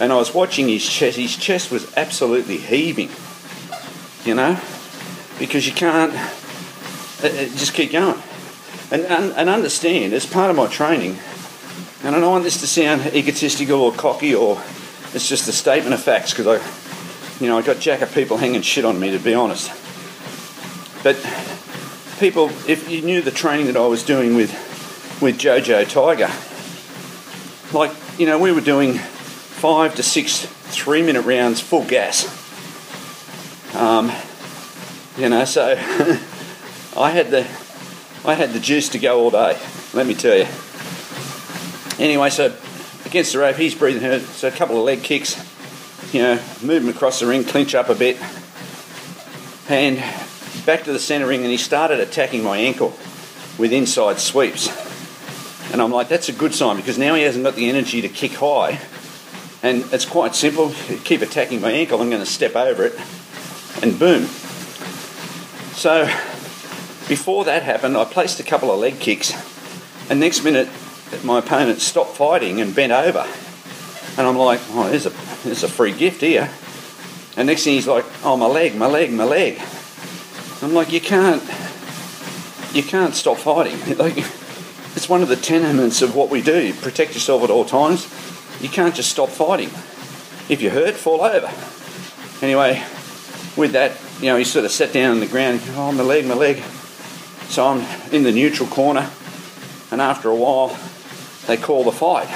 and 0.00 0.12
I 0.12 0.16
was 0.16 0.34
watching 0.34 0.68
his 0.68 0.88
chest. 0.88 1.16
His 1.16 1.36
chest 1.36 1.70
was 1.70 1.96
absolutely 1.96 2.58
heaving. 2.58 3.10
You 4.24 4.34
know, 4.34 4.60
because 5.38 5.66
you 5.66 5.72
can't 5.72 6.12
just 7.20 7.72
keep 7.74 7.92
going. 7.92 8.20
And, 8.90 9.02
and, 9.02 9.32
and 9.32 9.48
understand, 9.48 10.12
as 10.12 10.26
part 10.26 10.50
of 10.50 10.56
my 10.56 10.66
training, 10.66 11.18
and 12.04 12.14
I 12.14 12.20
don't 12.20 12.30
want 12.30 12.44
this 12.44 12.60
to 12.60 12.66
sound 12.66 13.14
egotistical 13.14 13.80
or 13.80 13.92
cocky 13.92 14.34
or 14.34 14.60
it's 15.14 15.28
just 15.28 15.48
a 15.48 15.52
statement 15.52 15.94
of 15.94 16.02
facts 16.02 16.32
because 16.32 16.46
I, 16.46 17.42
you 17.42 17.48
know, 17.48 17.58
I 17.58 17.62
got 17.62 17.80
jack 17.80 18.02
of 18.02 18.12
people 18.12 18.36
hanging 18.36 18.62
shit 18.62 18.84
on 18.84 19.00
me 19.00 19.10
to 19.10 19.18
be 19.18 19.34
honest. 19.34 19.72
But 21.08 21.16
people, 22.20 22.50
if 22.68 22.90
you 22.90 23.00
knew 23.00 23.22
the 23.22 23.30
training 23.30 23.68
that 23.68 23.78
I 23.78 23.86
was 23.86 24.02
doing 24.02 24.36
with 24.36 24.52
with 25.22 25.38
Jojo 25.38 25.88
Tiger, 25.88 26.28
like 27.72 27.96
you 28.20 28.26
know, 28.26 28.38
we 28.38 28.52
were 28.52 28.60
doing 28.60 28.98
five 28.98 29.94
to 29.94 30.02
six 30.02 30.44
three 30.44 31.02
minute 31.02 31.22
rounds 31.22 31.62
full 31.62 31.86
gas. 31.86 32.26
Um, 33.74 34.12
you 35.16 35.30
know, 35.30 35.46
so 35.46 35.70
I 36.94 37.10
had 37.10 37.30
the 37.30 37.46
I 38.26 38.34
had 38.34 38.52
the 38.52 38.60
juice 38.60 38.90
to 38.90 38.98
go 38.98 39.18
all 39.18 39.30
day. 39.30 39.58
Let 39.94 40.06
me 40.06 40.12
tell 40.12 40.36
you. 40.36 40.46
Anyway, 41.98 42.28
so 42.28 42.54
against 43.06 43.32
the 43.32 43.38
rope, 43.38 43.56
he's 43.56 43.74
breathing 43.74 44.02
hard. 44.02 44.20
So 44.20 44.48
a 44.48 44.50
couple 44.50 44.76
of 44.76 44.84
leg 44.84 45.02
kicks, 45.02 45.42
you 46.12 46.20
know, 46.20 46.34
move 46.62 46.82
him 46.82 46.90
across 46.90 47.20
the 47.20 47.26
ring, 47.26 47.44
clinch 47.44 47.74
up 47.74 47.88
a 47.88 47.94
bit, 47.94 48.18
and 49.70 50.04
back 50.64 50.84
to 50.84 50.92
the 50.92 50.98
centre 50.98 51.26
ring, 51.26 51.42
and 51.42 51.50
he 51.50 51.56
started 51.56 52.00
attacking 52.00 52.42
my 52.42 52.58
ankle 52.58 52.96
with 53.58 53.72
inside 53.72 54.18
sweeps. 54.18 54.68
And 55.72 55.82
I'm 55.82 55.90
like, 55.90 56.08
that's 56.08 56.28
a 56.28 56.32
good 56.32 56.54
sign 56.54 56.76
because 56.76 56.98
now 56.98 57.14
he 57.14 57.22
hasn't 57.22 57.44
got 57.44 57.54
the 57.54 57.68
energy 57.68 58.00
to 58.00 58.08
kick 58.08 58.32
high. 58.32 58.80
And 59.62 59.84
it's 59.92 60.04
quite 60.04 60.34
simple. 60.34 60.72
Keep 61.04 61.22
attacking 61.22 61.60
my 61.60 61.72
ankle, 61.72 62.00
I'm 62.00 62.10
going 62.10 62.22
to 62.22 62.26
step 62.26 62.54
over 62.54 62.84
it, 62.84 62.98
and 63.82 63.98
boom, 63.98 64.28
so 65.78 66.06
before 67.06 67.44
that 67.44 67.62
happened, 67.62 67.96
I 67.96 68.04
placed 68.04 68.40
a 68.40 68.42
couple 68.42 68.72
of 68.72 68.80
leg 68.80 68.98
kicks, 68.98 69.32
and 70.10 70.18
next 70.18 70.42
minute 70.42 70.68
my 71.22 71.38
opponent 71.38 71.80
stopped 71.80 72.16
fighting 72.16 72.60
and 72.60 72.74
bent 72.74 72.90
over, 72.90 73.24
and 74.16 74.26
I'm 74.26 74.36
like, 74.36 74.58
oh, 74.70 74.88
there's 74.88 75.06
a 75.06 75.12
there's 75.44 75.62
a 75.62 75.68
free 75.68 75.92
gift 75.92 76.20
here. 76.20 76.50
And 77.36 77.46
next 77.46 77.62
thing 77.62 77.74
he's 77.74 77.86
like, 77.86 78.04
oh, 78.24 78.36
my 78.36 78.46
leg, 78.46 78.74
my 78.74 78.88
leg, 78.88 79.12
my 79.12 79.22
leg. 79.22 79.60
I'm 80.62 80.74
like, 80.74 80.92
you 80.92 81.00
can't 81.00 81.42
you 82.72 82.82
can't 82.82 83.14
stop 83.14 83.38
fighting. 83.38 83.78
Like 83.98 84.18
it's 84.96 85.08
one 85.08 85.22
of 85.22 85.28
the 85.28 85.36
tenements 85.36 86.02
of 86.02 86.14
what 86.16 86.28
we 86.28 86.42
do. 86.42 86.74
Protect 86.74 87.14
yourself 87.14 87.44
at 87.44 87.50
all 87.50 87.64
times. 87.64 88.08
You 88.60 88.68
can't 88.68 88.94
just 88.94 89.10
stop 89.10 89.28
fighting. 89.28 89.68
If 90.48 90.60
you're 90.60 90.72
hurt, 90.72 90.94
fall 90.94 91.22
over. 91.22 91.48
Anyway, 92.44 92.82
with 93.56 93.72
that, 93.72 93.92
you 94.20 94.26
know, 94.26 94.36
he 94.36 94.44
sort 94.44 94.64
of 94.64 94.70
sat 94.72 94.92
down 94.92 95.12
on 95.12 95.20
the 95.20 95.26
ground 95.26 95.60
oh, 95.74 95.92
my 95.92 96.02
leg, 96.02 96.26
my 96.26 96.34
leg. 96.34 96.62
So 97.48 97.66
I'm 97.66 98.12
in 98.12 98.24
the 98.24 98.32
neutral 98.32 98.68
corner, 98.68 99.10
and 99.90 100.00
after 100.00 100.28
a 100.28 100.36
while, 100.36 100.76
they 101.46 101.56
call 101.56 101.84
the 101.84 101.92
fight. 101.92 102.28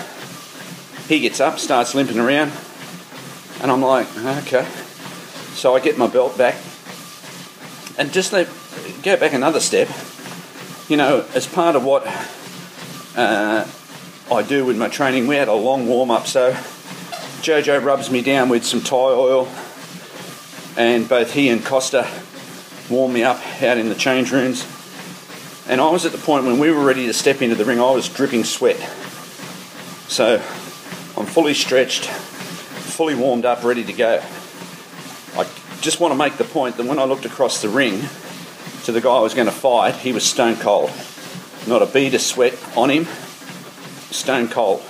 He 1.08 1.20
gets 1.20 1.40
up, 1.40 1.58
starts 1.58 1.94
limping 1.94 2.18
around, 2.18 2.52
and 3.60 3.70
I'm 3.70 3.82
like, 3.82 4.06
okay. 4.46 4.66
So 5.54 5.74
I 5.74 5.80
get 5.80 5.98
my 5.98 6.06
belt 6.06 6.38
back, 6.38 6.56
and 7.98 8.12
just 8.12 8.32
let, 8.32 8.48
go 9.02 9.16
back 9.16 9.32
another 9.32 9.60
step. 9.60 9.88
You 10.88 10.96
know, 10.96 11.24
as 11.34 11.46
part 11.46 11.76
of 11.76 11.84
what 11.84 12.06
uh, 13.16 13.66
I 14.30 14.42
do 14.42 14.64
with 14.64 14.76
my 14.78 14.88
training, 14.88 15.26
we 15.26 15.36
had 15.36 15.48
a 15.48 15.54
long 15.54 15.86
warm 15.86 16.10
up. 16.10 16.26
So 16.26 16.52
Jojo 17.42 17.82
rubs 17.82 18.10
me 18.10 18.22
down 18.22 18.48
with 18.48 18.64
some 18.64 18.80
Thai 18.80 18.96
oil, 18.96 19.48
and 20.76 21.08
both 21.08 21.32
he 21.32 21.48
and 21.48 21.64
Costa 21.64 22.08
warm 22.90 23.12
me 23.12 23.22
up 23.22 23.40
out 23.62 23.78
in 23.78 23.88
the 23.88 23.94
change 23.94 24.32
rooms. 24.32 24.66
And 25.68 25.80
I 25.80 25.90
was 25.90 26.04
at 26.04 26.12
the 26.12 26.18
point 26.18 26.44
when 26.44 26.58
we 26.58 26.70
were 26.70 26.84
ready 26.84 27.06
to 27.06 27.12
step 27.12 27.40
into 27.40 27.54
the 27.54 27.64
ring, 27.64 27.80
I 27.80 27.90
was 27.90 28.08
dripping 28.08 28.44
sweat. 28.44 28.76
So 30.08 30.34
I'm 31.16 31.26
fully 31.26 31.54
stretched, 31.54 32.06
fully 32.06 33.14
warmed 33.14 33.44
up, 33.44 33.62
ready 33.62 33.84
to 33.84 33.92
go. 33.92 34.22
Just 35.82 35.98
want 35.98 36.12
to 36.12 36.16
make 36.16 36.36
the 36.36 36.44
point 36.44 36.76
that 36.76 36.86
when 36.86 37.00
I 37.00 37.04
looked 37.04 37.24
across 37.24 37.60
the 37.60 37.68
ring 37.68 38.02
to 38.84 38.92
the 38.92 39.00
guy 39.00 39.16
I 39.16 39.18
was 39.18 39.34
going 39.34 39.46
to 39.46 39.52
fight, 39.52 39.96
he 39.96 40.12
was 40.12 40.22
stone 40.24 40.54
cold. 40.54 40.92
Not 41.66 41.82
a 41.82 41.86
bead 41.86 42.14
of 42.14 42.20
sweat 42.20 42.56
on 42.76 42.88
him, 42.88 43.06
stone 44.12 44.46
cold. 44.46 44.80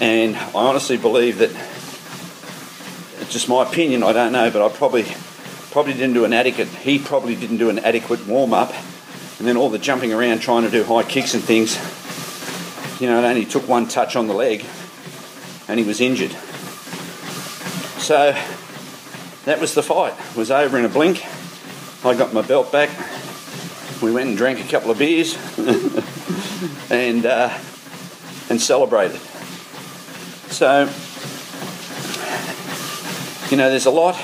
And 0.00 0.36
I 0.36 0.54
honestly 0.54 0.96
believe 0.96 1.38
that 1.38 1.50
it's 3.20 3.32
just 3.32 3.48
my 3.48 3.62
opinion, 3.62 4.02
I 4.02 4.12
don't 4.12 4.32
know, 4.32 4.50
but 4.50 4.60
I 4.60 4.76
probably 4.76 5.06
probably 5.70 5.92
didn't 5.92 6.14
do 6.14 6.24
an 6.24 6.32
adequate 6.32 6.66
he 6.66 6.98
probably 6.98 7.36
didn't 7.36 7.58
do 7.58 7.70
an 7.70 7.78
adequate 7.78 8.26
warm 8.26 8.52
up 8.52 8.74
and 9.38 9.46
then 9.46 9.56
all 9.56 9.70
the 9.70 9.78
jumping 9.78 10.12
around 10.12 10.40
trying 10.40 10.64
to 10.64 10.70
do 10.70 10.82
high 10.82 11.04
kicks 11.04 11.32
and 11.32 11.44
things. 11.44 11.76
You 13.00 13.06
know, 13.06 13.22
it 13.22 13.24
only 13.24 13.44
took 13.44 13.68
one 13.68 13.86
touch 13.86 14.16
on 14.16 14.26
the 14.26 14.34
leg 14.34 14.64
and 15.68 15.78
he 15.78 15.86
was 15.86 16.00
injured. 16.00 16.32
So 18.00 18.36
that 19.44 19.60
was 19.60 19.74
the 19.74 19.82
fight. 19.82 20.14
It 20.30 20.36
was 20.36 20.50
over 20.50 20.78
in 20.78 20.84
a 20.84 20.88
blink. 20.88 21.24
I 22.04 22.14
got 22.14 22.32
my 22.32 22.42
belt 22.42 22.70
back. 22.72 22.90
We 24.02 24.12
went 24.12 24.28
and 24.28 24.36
drank 24.36 24.60
a 24.60 24.68
couple 24.68 24.90
of 24.90 24.98
beers 24.98 25.36
and 26.90 27.24
uh, 27.24 27.56
and 28.50 28.60
celebrated. 28.60 29.20
So 30.50 30.88
you 33.50 33.56
know, 33.56 33.68
there's 33.68 33.86
a 33.86 33.90
lot 33.90 34.16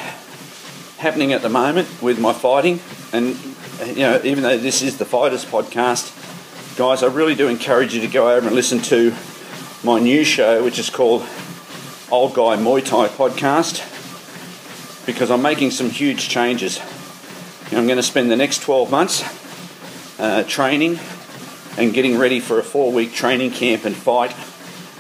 happening 0.98 1.32
at 1.32 1.42
the 1.42 1.48
moment 1.48 2.02
with 2.02 2.18
my 2.18 2.32
fighting, 2.32 2.80
and 3.12 3.36
you 3.86 4.02
know, 4.02 4.20
even 4.24 4.42
though 4.42 4.56
this 4.56 4.82
is 4.82 4.98
the 4.98 5.04
Fighters 5.04 5.44
podcast, 5.44 6.14
guys, 6.76 7.02
I 7.02 7.06
really 7.06 7.34
do 7.34 7.48
encourage 7.48 7.94
you 7.94 8.00
to 8.00 8.08
go 8.08 8.34
over 8.34 8.46
and 8.46 8.56
listen 8.56 8.80
to 8.82 9.14
my 9.84 10.00
new 10.00 10.24
show, 10.24 10.64
which 10.64 10.78
is 10.78 10.90
called 10.90 11.22
Old 12.10 12.34
Guy 12.34 12.56
Muay 12.56 12.84
Thai 12.84 13.08
Podcast, 13.08 13.97
because 15.08 15.30
I'm 15.30 15.40
making 15.40 15.70
some 15.70 15.88
huge 15.88 16.28
changes. 16.28 16.78
I'm 17.72 17.86
going 17.86 17.96
to 17.96 18.02
spend 18.02 18.30
the 18.30 18.36
next 18.36 18.60
12 18.60 18.90
months 18.90 20.20
uh, 20.20 20.42
training 20.42 20.98
and 21.78 21.94
getting 21.94 22.18
ready 22.18 22.40
for 22.40 22.58
a 22.58 22.62
four 22.62 22.92
week 22.92 23.14
training 23.14 23.52
camp 23.52 23.86
and 23.86 23.96
fight 23.96 24.32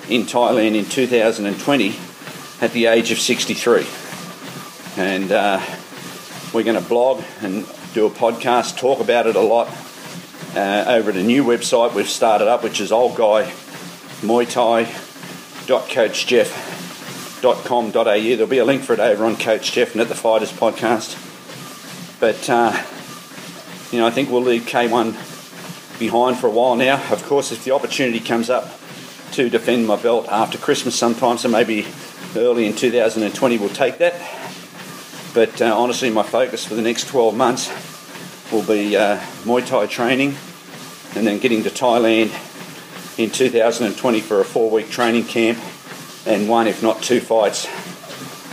in 0.08 0.22
Thailand 0.22 0.76
in 0.76 0.86
2020 0.86 1.94
at 2.62 2.72
the 2.72 2.86
age 2.86 3.10
of 3.10 3.18
63. 3.18 3.86
And 4.96 5.30
uh, 5.30 5.60
we're 6.54 6.64
going 6.64 6.82
to 6.82 6.88
blog 6.88 7.22
and 7.42 7.66
do 7.92 8.06
a 8.06 8.10
podcast, 8.10 8.78
talk 8.78 9.00
about 9.00 9.26
it 9.26 9.36
a 9.36 9.40
lot 9.40 9.68
uh, 10.56 10.84
over 10.88 11.10
at 11.10 11.16
a 11.16 11.22
new 11.22 11.44
website 11.44 11.94
we've 11.94 12.08
started 12.08 12.48
up, 12.48 12.64
which 12.64 12.80
is 12.80 12.90
Old 12.90 13.14
Guy 13.14 13.52
Thai.coachjeff.com.au. 17.40 18.02
There'll 18.02 18.46
be 18.46 18.58
a 18.58 18.64
link 18.64 18.82
for 18.82 18.92
it 18.94 19.00
over 19.00 19.24
on 19.24 19.36
Coach 19.36 19.72
Jeff 19.72 19.92
and 19.92 20.00
at 20.00 20.08
the 20.08 20.14
Fighters 20.14 20.52
podcast. 20.52 21.16
But, 22.20 22.48
uh, 22.50 22.82
you 23.92 24.00
know, 24.00 24.06
I 24.06 24.10
think 24.10 24.30
we'll 24.30 24.42
leave 24.42 24.62
K1 24.62 25.98
behind 25.98 26.38
for 26.38 26.46
a 26.48 26.50
while 26.50 26.76
now. 26.76 27.02
Of 27.12 27.24
course, 27.24 27.52
if 27.52 27.64
the 27.64 27.72
opportunity 27.72 28.20
comes 28.20 28.50
up 28.50 28.68
to 29.32 29.48
defend 29.48 29.86
my 29.86 29.96
belt 29.96 30.26
after 30.28 30.58
Christmas 30.58 30.96
sometime, 30.96 31.38
so 31.38 31.48
maybe 31.48 31.86
early 32.34 32.66
in 32.66 32.74
2020, 32.74 33.58
we'll 33.58 33.68
take 33.68 33.98
that. 33.98 34.14
But 35.34 35.62
uh, 35.62 35.78
honestly, 35.78 36.10
my 36.10 36.22
focus 36.22 36.64
for 36.64 36.74
the 36.74 36.82
next 36.82 37.08
12 37.08 37.36
months 37.36 37.70
will 38.50 38.64
be 38.64 38.96
uh, 38.96 39.18
Muay 39.44 39.64
Thai 39.66 39.86
training 39.86 40.34
and 41.14 41.26
then 41.26 41.38
getting 41.38 41.62
to 41.62 41.70
Thailand 41.70 42.32
in 43.18 43.30
2020 43.30 44.20
for 44.20 44.40
a 44.40 44.44
four 44.44 44.70
week 44.70 44.90
training 44.90 45.24
camp 45.24 45.58
and 46.28 46.46
one, 46.46 46.66
if 46.66 46.82
not 46.82 47.02
two, 47.02 47.20
fights 47.20 47.64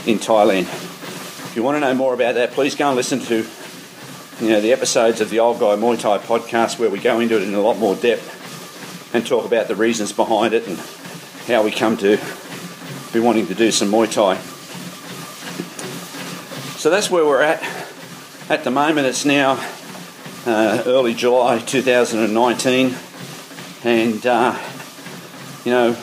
in 0.08 0.18
Thailand. 0.18 0.62
If 0.62 1.54
you 1.58 1.62
want 1.62 1.76
to 1.76 1.82
know 1.82 1.94
more 1.94 2.14
about 2.14 2.36
that, 2.36 2.52
please 2.52 2.74
go 2.74 2.88
and 2.88 2.96
listen 2.96 3.20
to 3.20 3.46
you 4.40 4.50
know, 4.50 4.62
the 4.62 4.72
episodes 4.72 5.20
of 5.20 5.30
the 5.30 5.40
Old 5.40 5.60
Guy 5.60 5.76
Muay 5.76 6.00
Thai 6.00 6.20
podcast 6.20 6.80
where 6.80 6.90
we 6.90 7.00
go 7.00 7.20
into 7.20 7.36
it 7.36 7.44
in 7.44 7.54
a 7.54 7.60
lot 7.60 7.78
more 7.78 7.94
depth 7.94 9.14
and 9.14 9.28
talk 9.28 9.46
about 9.46 9.68
the 9.68 9.76
reasons 9.76 10.14
behind 10.14 10.54
it 10.54 10.66
and 10.68 10.80
how 11.48 11.64
we 11.64 11.72
come 11.72 11.98
to 11.98 12.18
be 13.12 13.20
wanting 13.20 13.48
to 13.48 13.54
do 13.54 13.72
some 13.72 13.92
Muay 13.92 14.10
Thai. 14.10 14.38
So 16.78 16.90
that's 16.90 17.12
where 17.12 17.26
we're 17.26 17.42
at. 17.42 17.62
At 18.50 18.64
the 18.64 18.72
moment, 18.72 19.08
it's 19.08 19.26
now 19.26 19.54
uh, 20.46 20.84
early 20.86 21.14
July 21.14 21.60
2019, 21.60 22.96
and 23.84 24.26
uh, 24.26 24.58
you 25.66 25.72
know, 25.72 25.98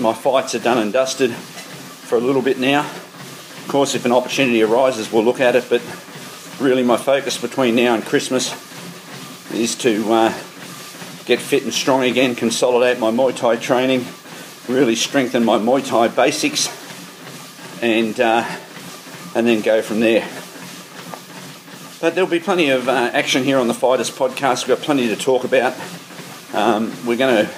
my 0.00 0.14
fights 0.14 0.54
are 0.54 0.58
done 0.60 0.78
and 0.78 0.92
dusted 0.92 1.32
for 1.32 2.16
a 2.16 2.20
little 2.20 2.42
bit 2.42 2.58
now. 2.58 2.80
Of 2.80 3.66
course, 3.68 3.94
if 3.94 4.04
an 4.04 4.12
opportunity 4.12 4.62
arises, 4.62 5.12
we'll 5.12 5.24
look 5.24 5.40
at 5.40 5.54
it, 5.54 5.66
but 5.68 5.82
really, 6.60 6.82
my 6.82 6.96
focus 6.96 7.40
between 7.40 7.76
now 7.76 7.94
and 7.94 8.04
Christmas 8.04 8.52
is 9.52 9.74
to 9.76 10.12
uh, 10.12 10.28
get 11.24 11.40
fit 11.40 11.62
and 11.62 11.72
strong 11.72 12.02
again, 12.04 12.34
consolidate 12.34 12.98
my 12.98 13.10
Muay 13.10 13.36
Thai 13.36 13.56
training, 13.56 14.04
really 14.68 14.94
strengthen 14.94 15.44
my 15.44 15.58
Muay 15.58 15.86
Thai 15.86 16.08
basics, 16.08 16.68
and 17.82 18.18
uh, 18.20 18.44
and 19.34 19.46
then 19.46 19.60
go 19.60 19.82
from 19.82 20.00
there. 20.00 20.28
But 22.00 22.14
there'll 22.14 22.30
be 22.30 22.40
plenty 22.40 22.70
of 22.70 22.88
uh, 22.88 23.10
action 23.12 23.44
here 23.44 23.58
on 23.58 23.68
the 23.68 23.74
Fighters 23.74 24.10
podcast. 24.10 24.66
We've 24.66 24.76
got 24.76 24.84
plenty 24.84 25.08
to 25.08 25.16
talk 25.16 25.44
about. 25.44 25.74
Um, 26.54 26.92
we're 27.06 27.16
going 27.16 27.46
to 27.46 27.52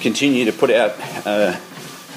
continue 0.00 0.44
to 0.44 0.52
put 0.52 0.70
out 0.70 0.94
uh, 1.26 1.58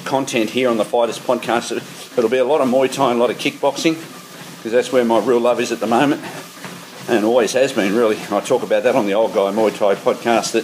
content 0.06 0.50
here 0.50 0.70
on 0.70 0.78
the 0.78 0.86
Fighters 0.86 1.20
podcast. 1.20 1.72
It'll 2.18 2.30
be 2.30 2.38
a 2.38 2.46
lot 2.46 2.62
of 2.62 2.68
Muay 2.68 2.92
Thai 2.92 3.12
and 3.12 3.20
a 3.20 3.22
lot 3.22 3.30
of 3.30 3.38
kickboxing 3.38 3.96
because 4.58 4.72
that's 4.72 4.92
where 4.92 5.04
my 5.06 5.20
real 5.20 5.40
love 5.40 5.60
is 5.60 5.72
at 5.72 5.80
the 5.80 5.88
moment 5.88 6.24
and 7.08 7.26
always 7.26 7.54
has 7.54 7.74
been 7.74 7.96
really. 7.96 8.18
I 8.32 8.40
talk 8.42 8.64
about 8.64 8.84
that 8.84 8.96
on 8.96 9.06
the 9.06 9.14
Old 9.14 9.34
Guy 9.34 9.52
Muay 9.52 9.76
Thai 9.76 9.96
podcast 9.96 10.54
that 10.54 10.64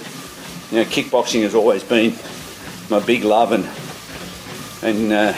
you 0.72 0.84
know 0.84 0.90
kickboxing 0.90 1.42
has 1.44 1.56
always 1.56 1.84
been 1.84 2.14
my 2.90 3.06
big 3.06 3.24
love 3.24 3.52
and 3.52 3.66
and 4.84 5.12
uh, 5.12 5.34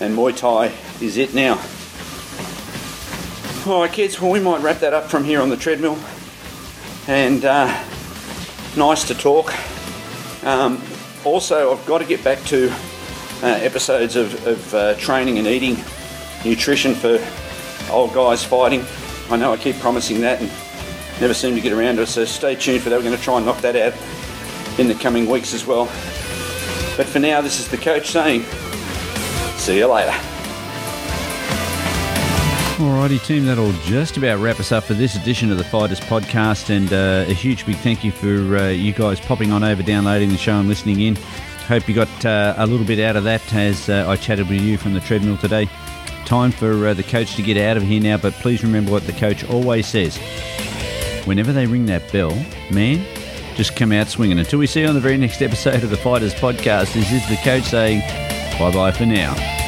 and 0.00 0.16
Muay 0.16 0.36
Thai 0.36 0.72
is 1.00 1.16
it 1.16 1.34
now. 1.34 1.60
Alright, 3.64 3.92
kids, 3.92 4.20
well, 4.20 4.32
we 4.32 4.40
might 4.40 4.60
wrap 4.60 4.80
that 4.80 4.92
up 4.92 5.04
from 5.04 5.22
here 5.22 5.40
on 5.40 5.48
the 5.48 5.56
treadmill. 5.56 5.96
And 7.06 7.44
uh, 7.44 7.66
nice 8.76 9.06
to 9.06 9.14
talk. 9.14 9.54
Um, 10.44 10.82
also, 11.24 11.72
I've 11.72 11.86
got 11.86 11.98
to 11.98 12.04
get 12.04 12.24
back 12.24 12.42
to 12.46 12.74
uh, 13.42 13.46
episodes 13.46 14.16
of, 14.16 14.46
of 14.46 14.74
uh, 14.74 14.94
training 14.94 15.38
and 15.38 15.46
eating, 15.46 15.76
nutrition 16.44 16.94
for 16.94 17.18
old 17.90 18.12
guys 18.14 18.44
fighting. 18.44 18.84
I 19.30 19.36
know 19.36 19.52
I 19.52 19.56
keep 19.56 19.76
promising 19.76 20.20
that 20.20 20.40
and 20.40 20.50
never 21.20 21.34
seem 21.34 21.54
to 21.54 21.60
get 21.60 21.72
around 21.72 21.96
to 21.96 22.02
it, 22.02 22.06
so 22.06 22.24
stay 22.24 22.54
tuned 22.54 22.82
for 22.82 22.90
that. 22.90 22.96
We're 22.96 23.04
going 23.04 23.16
to 23.16 23.22
try 23.22 23.36
and 23.36 23.46
knock 23.46 23.60
that 23.62 23.76
out 23.76 23.94
in 24.78 24.88
the 24.88 24.94
coming 24.94 25.26
weeks 25.26 25.54
as 25.54 25.66
well. 25.66 25.86
But 26.96 27.06
for 27.06 27.18
now, 27.18 27.40
this 27.40 27.58
is 27.58 27.68
the 27.68 27.78
coach 27.78 28.08
saying, 28.10 28.42
see 29.56 29.78
you 29.78 29.86
later. 29.86 30.12
Alrighty, 32.76 33.24
team, 33.24 33.44
that'll 33.44 33.72
just 33.84 34.16
about 34.16 34.40
wrap 34.40 34.58
us 34.58 34.72
up 34.72 34.82
for 34.82 34.94
this 34.94 35.14
edition 35.14 35.52
of 35.52 35.58
the 35.58 35.64
Fighters 35.64 36.00
Podcast. 36.00 36.68
And 36.68 36.92
uh, 36.92 37.30
a 37.30 37.34
huge 37.34 37.64
big 37.64 37.76
thank 37.76 38.02
you 38.02 38.10
for 38.10 38.56
uh, 38.56 38.68
you 38.70 38.92
guys 38.92 39.20
popping 39.20 39.52
on 39.52 39.62
over, 39.62 39.82
downloading 39.82 40.30
the 40.30 40.38
show, 40.38 40.58
and 40.58 40.68
listening 40.68 41.00
in. 41.00 41.16
Hope 41.68 41.88
you 41.88 41.94
got 41.94 42.24
uh, 42.26 42.54
a 42.58 42.66
little 42.66 42.86
bit 42.86 42.98
out 42.98 43.16
of 43.16 43.24
that 43.24 43.54
as 43.54 43.88
uh, 43.88 44.04
I 44.08 44.16
chatted 44.16 44.48
with 44.48 44.60
you 44.60 44.76
from 44.76 44.94
the 44.94 45.00
treadmill 45.00 45.38
today. 45.38 45.68
Time 46.26 46.52
for 46.52 46.88
uh, 46.88 46.94
the 46.94 47.02
coach 47.02 47.34
to 47.36 47.42
get 47.42 47.56
out 47.56 47.76
of 47.76 47.82
here 47.82 48.00
now, 48.00 48.16
but 48.16 48.32
please 48.34 48.62
remember 48.62 48.92
what 48.92 49.06
the 49.06 49.12
coach 49.12 49.44
always 49.48 49.86
says. 49.86 50.18
Whenever 51.24 51.52
they 51.52 51.66
ring 51.66 51.86
that 51.86 52.10
bell, 52.12 52.34
man, 52.70 53.04
just 53.54 53.76
come 53.76 53.92
out 53.92 54.08
swinging. 54.08 54.38
Until 54.38 54.58
we 54.58 54.66
see 54.66 54.80
you 54.80 54.88
on 54.88 54.94
the 54.94 55.00
very 55.00 55.16
next 55.16 55.40
episode 55.40 55.82
of 55.82 55.90
the 55.90 55.96
Fighters 55.96 56.34
Podcast, 56.34 56.94
this 56.94 57.12
is 57.12 57.26
the 57.28 57.36
coach 57.44 57.64
saying 57.64 58.00
bye 58.58 58.72
bye 58.72 58.92
for 58.92 59.06
now. 59.06 59.61